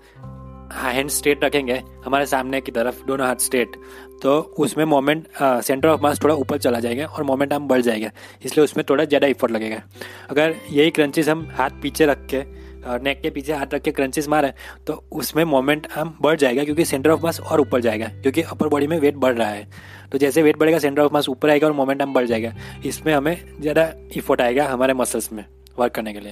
हैंड 0.73 1.09
स्ट्रेट 1.09 1.43
रखेंगे, 1.43 1.81
हमारे 2.05 2.25
सामने 2.25 2.61
की 2.61 2.71
तरफ़, 2.71 3.05
दोनों 3.05 3.27
हाथ 3.27 3.35
स्ट्रेट 3.41 3.75
तो 4.23 4.39
उसमें 4.59 4.85
मोमेंट 4.87 5.27
सेंटर 5.37 5.87
ऑफ़ 5.89 6.01
मास 6.01 6.23
थोड़ा 6.23 6.35
ऊपर 6.35 6.57
चला 6.59 6.79
जाएगा 6.79 7.05
और 7.05 7.23
मोमेंट 7.23 7.53
हम 7.53 7.67
बढ़ 7.67 7.81
जाएगा। 7.81 8.11
इसलिए 8.45 8.63
उसमें 8.63 8.85
थोड़ा 8.89 9.05
ज़्यादा 9.05 9.27
इफोर्ट 9.27 9.51
लगेगा। 9.51 9.81
अगर 10.29 10.55
यही 10.71 10.91
क्रंचेस 10.91 11.29
हम 11.29 11.47
हाथ 11.53 11.81
पीछे 11.81 12.05
रख 12.05 12.27
के 12.33 12.43
नेक 12.85 13.21
के 13.21 13.29
पीछे 13.29 13.53
हाथ 13.53 13.73
रख 13.73 13.81
के 13.81 13.91
क्रंचेस 13.91 14.27
मारे 14.29 14.53
तो 14.87 14.93
उसमें 15.11 15.43
मोमेंट 15.45 15.87
हम 15.95 16.17
बढ़ 16.21 16.37
जाएगा 16.37 16.63
क्योंकि 16.63 16.85
सेंटर 16.85 17.09
ऑफ़ 17.09 17.23
मास 17.23 17.39
और 17.39 17.61
ऊपर 17.61 17.81
जाएगा 17.81 18.07
क्योंकि 18.21 18.41
अपर 18.41 18.67
बॉडी 18.67 18.87
में 18.87 18.97
वेट 18.99 19.15
बढ़ 19.15 19.35
रहा 19.35 19.49
है। 19.49 19.67
तो 20.11 20.17
जैसे 20.17 20.41
वेट 20.43 20.57
बढ़ेगा 20.57 20.79
सेंटर 20.79 21.01
ऑफ़ 21.01 21.13
मास 21.13 21.29
ऊपर 21.29 21.49
आएगा 21.49 21.67
और 21.67 21.73
मोमेंटम 21.73 22.13
बढ़ 22.13 22.25
जाएगा। 22.25 22.53
इसमें 22.85 23.13
हमें 23.13 23.61
ज़्यादा 23.61 23.91
इफोर्ट 24.17 24.41
आएगा 24.41 24.67
हमारे 24.67 24.93
मसल्स 24.93 25.31
में 25.33 25.45
वर्क 25.79 25.93
करने 25.93 26.13
के 26.13 26.19
लिए। 26.19 26.31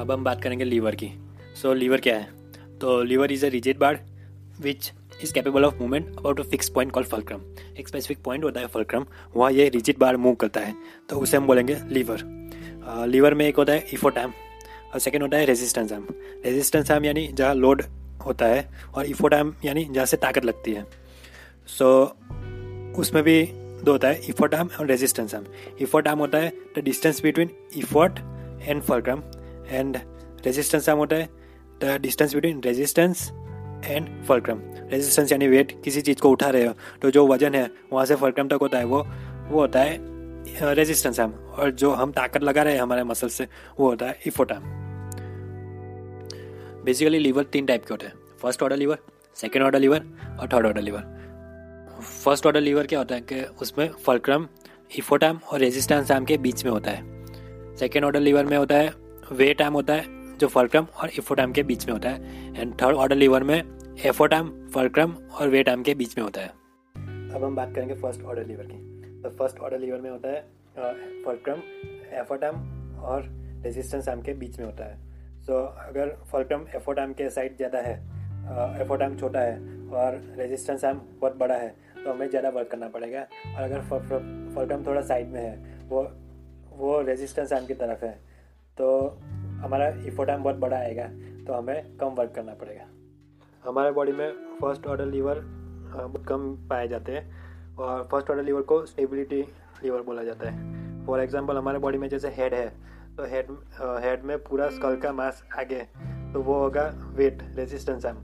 अब 0.00 0.10
हम 0.10 0.24
बात 0.24 0.42
करेंगे 0.42 0.64
लीवर 0.64 0.94
की। 0.94 1.12
सो 1.54 1.68
so, 1.68 1.76
लीवर 1.76 2.00
क्या 2.00 2.16
है? 2.16 2.28
तो 2.80 3.02
lever 3.02 3.32
is 3.32 3.46
a 3.46 3.48
rigid 3.48 3.78
bar 3.78 4.00
which 4.60 4.92
is 5.22 5.32
capable 5.34 5.64
of 5.64 5.74
movement 5.74 6.16
about 6.18 6.40
a 6.40 6.42
fix 6.42 6.68
point 6.68 6.92
call 6.92 7.04
fulcrum 7.04 7.40
एक 7.78 7.88
स्पेसिफिक 7.88 8.22
पॉइंट 8.24 8.44
होता 8.44 8.60
है 8.60 8.66
फलक्रम 8.66 9.06
वहाँ 9.36 9.50
ये 9.52 9.68
रिजिड 9.68 9.98
बार 9.98 10.16
मूव 10.16 10.34
करता 10.34 10.60
है 10.60 10.74
तो 11.10 11.16
उसे 11.16 11.36
हम 11.36 11.46
बोलेंगे 11.46 11.76
लीवर 11.90 12.22
लीवर 13.08 13.34
में 13.34 13.46
एक 13.46 13.56
होता 13.56 13.72
है 13.72 13.86
इफोटैम 13.92 14.32
और 14.94 15.00
सेकेंड 15.00 15.22
होता 15.22 15.36
है 15.36 15.44
रेजिस्टेंस 15.44 15.92
आर्म 15.92 16.06
रेजिस्टेंस 16.44 16.90
आर्म 16.90 17.04
यानी 17.04 17.26
जहाँ 17.32 17.54
लोड 17.54 17.82
होता 18.26 18.46
है 18.46 18.68
और 18.94 19.06
इफोटैम 19.06 19.54
यानी 19.64 19.84
जहाँ 19.84 20.06
से 20.06 20.16
ताकत 20.16 20.44
लगती 20.44 20.72
है। 20.72 20.86
सो 21.68 22.04
so, 22.04 22.98
उसमें 22.98 23.22
भी 23.22 23.42
दो 23.84 23.92
होता 23.92 24.08
है 24.08 24.20
इफोर्ट 24.28 24.54
आर्म 24.54 24.68
और 24.80 24.86
रेजिस्टेंस 24.86 25.34
आर्म 25.34 25.46
इफोर्ट 25.80 26.08
आर्म 26.08 26.18
होता 26.18 26.38
है 26.38 26.52
the 26.76 26.82
distance 26.84 27.20
between 27.22 27.50
effort 27.76 28.18
and 28.68 28.82
fulcrum 28.82 29.22
and 29.70 29.96
resistance 30.46 30.88
arm 30.88 30.98
होता 30.98 31.16
है 31.16 31.28
the 31.82 31.98
distance 32.02 32.34
between 32.34 32.60
resistance 32.64 33.28
and 33.84 34.08
fulcrum 34.24 34.60
resistance 34.90 35.32
यानी 35.32 35.48
वेट 35.48 35.72
किसी 35.84 36.00
चीज़ 36.00 36.20
को 36.20 36.30
उठा 36.30 36.48
रहे 36.50 36.66
हो 36.66 36.74
तो 37.02 37.10
जो 37.10 37.26
वज़न 37.26 37.54
है 37.54 37.70
वहाँ 37.92 38.04
से 38.06 38.14
फलक्रम 38.16 38.48
तक 38.48 38.58
होता 38.60 38.78
है 38.78 38.84
वो 38.84 39.06
वो 39.50 39.60
होता 39.60 39.80
है 39.80 39.96
रेजिस्टेंस 40.62 41.20
आर्म 41.20 41.30
और 41.30 41.70
जो 41.70 41.90
हम 41.90 42.12
ताकत 42.12 42.42
लगा 42.42 42.62
रहे 42.62 42.74
हैं 42.74 42.82
हमारे 42.82 43.04
मसल 43.04 43.28
से, 43.28 43.46
वो 43.80 43.88
होता 43.88 44.06
है 44.06 44.18
इफोट। 44.26 44.52
आर्म 44.52 44.62
बेसिकली 46.84 47.18
लीवर 47.18 47.44
तीन 47.44 47.66
टाइप 47.66 47.82
के 47.82 47.94
होते 47.94 48.06
हैं। 48.06 48.14
First 48.42 48.62
order 48.62 48.76
lever 48.76 48.98
second 49.34 49.64
order 49.64 49.78
lever 49.78 50.02
और 50.40 50.48
third 50.48 50.66
order 50.66 50.80
lever 50.80 51.16
first 52.24 52.46
order 52.46 52.60
lever 52.60 52.86
क्या 52.86 52.98
होता 52.98 53.14
है 53.14 53.20
कि 53.20 53.42
उसमें 53.60 53.88
फलक्रम 53.88 54.46
इफोटाम 54.98 55.40
और 55.52 55.58
रेजिस्टेंस 55.58 56.10
आर्म 56.10 56.24
के 56.24 56.36
बीच 56.38 56.64
में 56.64 56.72
होता 56.72 56.90
है। 56.90 57.76
सेकेंड 57.76 58.04
ऑर्डर 58.04 58.20
लीवर 58.20 58.44
में 58.44 58.56
होता 58.56 58.74
है 58.74 58.92
वेट 59.32 59.62
आर्म 59.62 59.74
होता 59.74 59.94
है, 59.94 60.36
जो 60.38 60.46
फलक्रम 60.46 60.86
और 60.96 61.10
इफोटाम 61.18 61.52
के 61.52 61.62
बीच 61.62 61.86
में 61.86 61.92
होता 61.92 62.10
है। 62.10 62.60
एंड 62.60 62.74
थर्ड 62.82 62.96
ऑर्डर 62.96 63.16
लीवर 63.16 63.42
में 63.42 63.62
एफोटाम 64.04 64.68
फलक्रम 64.74 65.10
और 65.10 65.48
वेट 65.48 65.68
आर्म 65.68 65.82
के 65.82 65.94
बीच 65.94 66.18
में 66.18 66.24
होता 66.24 66.40
है। 66.40 66.48
अब 67.34 67.40
हम 67.44 67.56
बात 67.56 67.74
करेंगे 67.74 67.94
फ़र्स्ट 67.94 68.22
ऑर्डर 68.22 68.46
लीवर 68.46 68.64
की। 68.64 68.97
तो 69.22 69.30
फ़र्स्ट 69.30 69.58
ऑर्डर 69.58 69.78
लीवर 69.78 70.00
में 70.00 70.10
होता 70.10 70.28
है 70.28 70.40
फलक्रम 71.24 71.60
एफोटाम 72.14 73.00
और 73.02 73.28
रेजिस्टेंस 73.64 74.08
आर्म 74.08 74.20
के 74.22 74.34
बीच 74.34 74.58
में 74.58 74.64
होता 74.66 74.84
है। 74.84 74.96
सो 75.40 75.52
so, 75.52 75.88
अगर 75.88 76.16
फलक्रम 76.32 76.66
एफोटाम 76.76 77.12
के 77.12 77.28
साइड 77.30 77.56
ज़्यादा 77.56 77.78
है 77.80 77.94
एफोटाम 78.82 79.16
छोटा 79.16 79.40
है 79.40 79.56
और 79.90 80.20
रेजिस्टेंस 80.38 80.84
आर्म 80.84 81.00
बहुत 81.20 81.36
बड़ा 81.36 81.54
है 81.56 81.68
तो 81.94 82.10
हमें 82.10 82.28
ज़्यादा 82.28 82.48
वर्क 82.50 82.68
करना 82.70 82.88
पड़ेगा। 82.88 83.20
और 83.20 83.62
अगर 83.62 83.80
फलक्रम 83.82 84.84
थोड़ा 84.86 85.00
साइड 85.02 85.28
में 85.28 85.40
है 85.40 85.86
वो 85.88 86.02
वो 86.72 87.00
रेजिस्टेंस 87.02 87.52
आर्म 87.52 87.66
की 87.66 87.74
तरफ़ 87.74 88.04
है 88.04 88.12
तो 88.76 88.86
हमारा 89.62 89.88
इफोटाम 90.06 90.42
बहुत 90.42 90.56
बड़ा 90.56 90.76
आएगा 90.76 91.06
तो 91.46 91.52
हमें 91.52 91.96
कम 91.98 92.14
वर्क 92.14 92.32
करना 92.34 92.54
पड़ेगा। 92.54 92.84
हमारे 93.62 93.90
बॉडी 93.92 94.12
में 94.12 94.30
फ़र्स्ट 94.60 94.86
ऑर्डर 94.86 95.06
लीवर 95.06 95.40
बहुत 95.40 96.24
कम 96.28 96.54
पाए 96.70 96.88
जाते 96.88 97.12
हैं। 97.12 97.47
और 97.78 98.02
फ़र्स्ट 98.10 98.30
ऑर्डर 98.30 98.42
लीवर 98.42 98.62
को 98.62 98.84
स्टेबिलिटी 98.86 99.40
लीवर 99.82 100.02
बोला 100.02 100.22
जाता 100.24 100.50
है। 100.50 101.06
फॉर 101.06 101.20
एग्ज़ाम्पल 101.20 101.56
हमारे 101.56 101.78
बॉडी 101.78 101.98
में 101.98 102.08
जैसे 102.08 102.28
हेड 102.36 102.54
है 102.54 102.68
तो 103.16 103.24
हेड 103.26 103.50
हेड 104.04 104.24
में 104.24 104.36
पूरा 104.38 104.68
स्कल 104.70 104.96
का 104.96 105.12
मास 105.12 105.42
आगे 105.58 105.80
तो 106.32 106.42
वो 106.42 106.54
होगा 106.54 106.82
वेट 107.16 107.42
रेजिस्टेंस 107.56 108.06
आर्म 108.06 108.18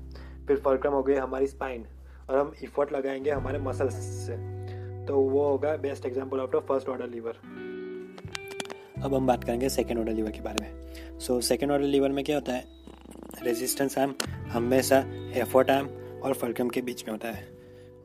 फिर 0.47 0.57
फलक्रम 0.57 0.93
हो 0.93 1.03
गई 1.03 1.15
हमारी 1.15 1.47
स्पाइन 1.47 1.87
और 2.31 2.39
हम 2.39 2.53
इफर्ट 2.63 2.93
लगाएँगे 2.93 3.31
हमारे 3.31 3.59
मसल्स 3.61 3.95
से। 4.27 4.37
तो 5.07 5.21
वो 5.21 5.45
होगा 5.45 5.77
best 5.77 6.07
example 6.07 6.41
of 6.41 6.51
the 6.51 6.61
first 6.69 6.89
order 6.89 7.09
lever 7.09 7.41
अब 9.05 9.15
हम 9.15 9.27
बात 9.27 9.45
करेंगे 9.45 9.69
सेकेंड 9.69 9.99
ऑर्डर 10.01 10.13
लीवर 10.13 10.31
के 10.31 10.41
बारे 10.41 10.65
में। 10.65 11.19
सो 11.21 11.41
सेकेंड 11.43 11.73
ऑर्डर 11.73 11.85
लीवर 11.85 12.11
में 12.11 12.25
क्या 12.25 12.37
होता 12.37 12.53
है? 12.53 12.65
रेजिस्टेंस 13.43 13.99
आर्म 13.99 14.15
हमेशा 14.51 14.99
एफर्ट 15.37 15.71
आर्म 15.71 15.89
और 16.25 16.35
फलक्रम 16.35 16.69
के 16.69 16.81
बीच 16.83 17.05
में 17.05 17.13
होता 17.13 17.29
है। 17.29 17.54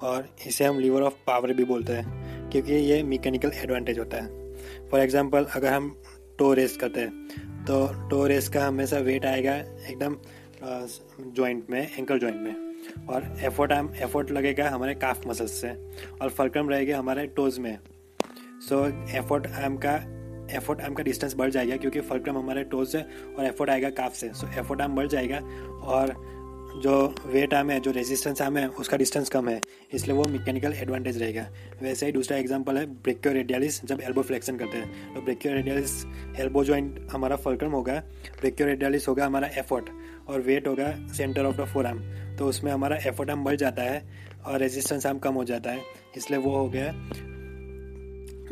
और 0.02 0.28
इसे 0.48 0.66
हम 0.66 0.80
लीवर 0.80 1.02
ऑफ़ 1.02 1.14
पावर 1.28 1.54
भी 1.54 1.64
बोलते 1.66 1.94
हैं, 1.94 2.50
क्योंकि 2.50 2.74
ये 2.74 3.02
मैकेनिकल 3.04 3.52
एडवांटेज 3.56 4.00
होता 4.00 4.18
है। 4.18 4.88
फॉर 4.90 5.00
एग्जांपल 5.00 5.46
अगर 5.46 5.74
हम 5.74 5.96
टो 6.40 6.54
रेस 6.54 6.78
करते 6.78 7.00
हैं 7.00 7.66
तो 7.66 7.86
टो 8.10 8.26
रेस 8.28 8.48
का 8.50 8.66
हमेशा 8.66 8.98
वेट 9.00 9.26
आएगा 9.26 9.56
एकदम 9.90 10.16
जॉइंट 11.34 11.70
में 11.70 11.82
एंकल 11.90 12.20
जॉइंट 12.20 12.38
में। 12.38 13.06
और 13.08 13.24
एफर्ट 13.42 13.72
आर्म 13.72 13.90
एफर्ट 13.96 14.32
लगेगा 14.32 14.70
हमारे 14.70 14.94
काफ 14.96 15.26
मसल्स 15.28 15.62
से, 15.62 15.70
और 16.22 16.30
फलक्रम 16.30 16.70
रहेगा 16.70 16.98
हमारे 16.98 17.26
टोज 17.30 17.58
में। 17.60 17.78
सो 18.70 18.86
एफर्ट 19.18 19.48
आर्म 19.48 19.78
का 19.86 19.96
एफर्ट 20.58 20.82
आर्म 20.82 20.94
का 20.94 21.04
डिस्टेंस 21.04 21.36
बढ़ 21.36 21.50
जाएगा, 21.50 21.76
क्योंकि 21.78 22.02
फलक्रम 22.02 22.38
हमारे 22.38 22.64
टोज 22.66 22.88
से 22.88 23.02
और 23.02 23.46
एफर्ट 23.46 23.70
आएगा 23.70 23.90
काफ 23.92 24.14
से। 24.16 24.30
सो 24.34 24.48
एफर्ट 24.50 24.82
आर्म 24.82 24.96
बढ़ 24.96 25.08
जाएगा 25.08 25.40
और 25.88 26.14
जो 26.76 26.94
वेट 27.26 27.54
आर्म 27.54 27.70
है, 27.70 27.80
जो 27.80 27.92
रेजिस्टेंस 27.92 28.42
आर्म 28.42 28.58
है, 28.58 28.68
उसका 28.70 28.98
डिस्टेंस 28.98 29.30
कम 29.30 29.48
है, 29.50 29.62
इसलिए 29.94 30.16
वो 30.16 30.24
मैकेनिकल 30.26 30.74
एडवांटेज 30.74 31.18
रहेगा। 31.18 31.48
वैसे 31.82 32.06
ही 32.06 32.12
दूसरा 32.12 32.38
एग्जांपल 32.38 32.78
है 32.78 32.86
ब्रेक्यो 33.04 33.32
रेडियालिस 33.34 33.84
जब 33.86 34.02
एल्बो 34.02 34.22
फ्लेक्शन 34.22 34.58
करते 34.58 34.78
हैं। 34.78 35.14
तो 35.14 35.22
ब्रेक्यो 35.22 35.54
रेडियालिस 35.54 36.04
एल्बो 36.40 36.64
जॉइंट 36.64 37.00
हमारा 37.12 37.36
फलक्रम 37.38 37.72
होगा 37.72 38.00
ब्रेक्यो 38.40 38.68
रेडियालिस 38.68 39.08
होगा 39.08 39.26
हमारा 39.26 39.48
एफर्ट 39.58 39.90
और 40.30 40.42
वेट 40.42 40.68
होगा 40.68 40.92
centre 41.14 41.46
of 41.46 41.58
the 41.58 41.66
four 41.66 41.86
arm 41.86 42.02
तो 42.38 42.48
उसमें 42.48 42.72
हमारा 42.72 42.98
एफर्ट 43.08 43.30
आर्म 43.30 43.44
बढ़ 43.44 43.56
जाता 43.56 43.84
है 43.84 44.04
और 44.46 44.60
रेजिस्टेंस 44.60 45.06
आर्म 45.06 45.20
कम 45.20 45.34
हो 45.34 45.44
जाता 45.46 45.72
है, 45.72 45.82
इसलिए 46.18 46.40
वो 46.40 46.56
हो 46.56 46.68
गया 46.70 46.92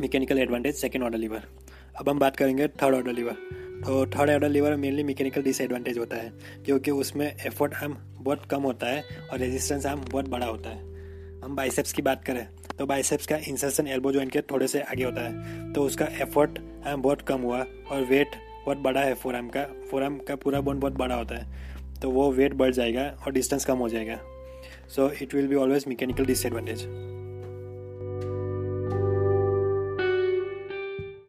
mechanical 0.00 0.38
advantage 0.38 0.74
second 0.76 1.04
order 1.04 1.18
lever 1.18 1.48
अब 1.96 2.08
हम 2.08 2.18
बात 2.18 2.36
करेंगे 2.36 2.68
थर्ड 2.82 2.94
ऑर्डर 2.94 3.12
लीवर 3.12 3.36
तो 3.78 4.04
third 4.08 4.30
order 4.30 4.48
lever 4.48 4.74
mainly 4.76 5.02
mechanical 5.04 5.42
disadvantage 5.42 5.98
होता 5.98 6.16
है, 6.16 6.32
क्योंकि 6.64 6.90
उसमें 6.92 7.26
एफर्ट 7.26 7.74
आर्म 7.74 7.96
बहुत 8.20 8.44
कम 8.50 8.62
होता 8.62 8.86
है 8.86 9.02
और 9.32 9.38
रेजिस्टेंस 9.38 9.86
आर्म 9.86 10.00
बहुत 10.02 10.28
बड़ा 10.28 10.46
होता 10.46 10.70
है। 10.70 11.40
हम 11.42 11.54
बाइसेप्स 11.56 11.92
की 11.92 12.02
बात 12.02 12.24
करें 12.24 12.46
तो 12.78 12.86
बाइसेप्स 12.86 13.26
का 13.26 13.36
इंसर्शन 13.48 13.86
एल्बो 13.86 14.12
जॉइंट 14.12 14.32
के 14.32 14.40
थोड़े 14.50 14.68
से 14.68 14.80
आगे 14.82 15.04
होता 15.04 15.22
है 15.22 15.72
तो 15.72 15.82
उसका 15.82 16.06
एफर्ट 16.22 16.58
आर्म 16.86 17.02
बहुत 17.02 17.22
कम 17.22 17.40
हुआ 17.40 17.58
और 17.58 18.04
वेट 18.04 18.36
बहुत 18.64 18.78
बड़ा 18.78 19.00
है 19.00 19.14
फोर 19.14 19.40
का 19.54 19.64
फोर 19.90 20.02
का 20.28 20.36
पूरा 20.36 20.60
बोन 20.60 20.80
बहुत 20.80 20.92
बड़ा 20.92 21.14
होता 21.14 21.38
है 21.38 22.00
तो 22.00 22.10
वो 22.10 22.30
वेट 22.32 22.54
बढ़ 22.54 22.72
जाएगा 22.72 23.06
और 23.26 23.32
डिस्टेंस 23.32 23.64
कम 23.64 23.78
हो 23.78 23.88
जाएगा। 23.88 24.18
So 24.88 25.10
it 25.22 25.34
will 25.34 25.48
be 25.48 25.54
always 25.56 25.84
mechanical 25.88 26.26
disadvantage 26.26 26.84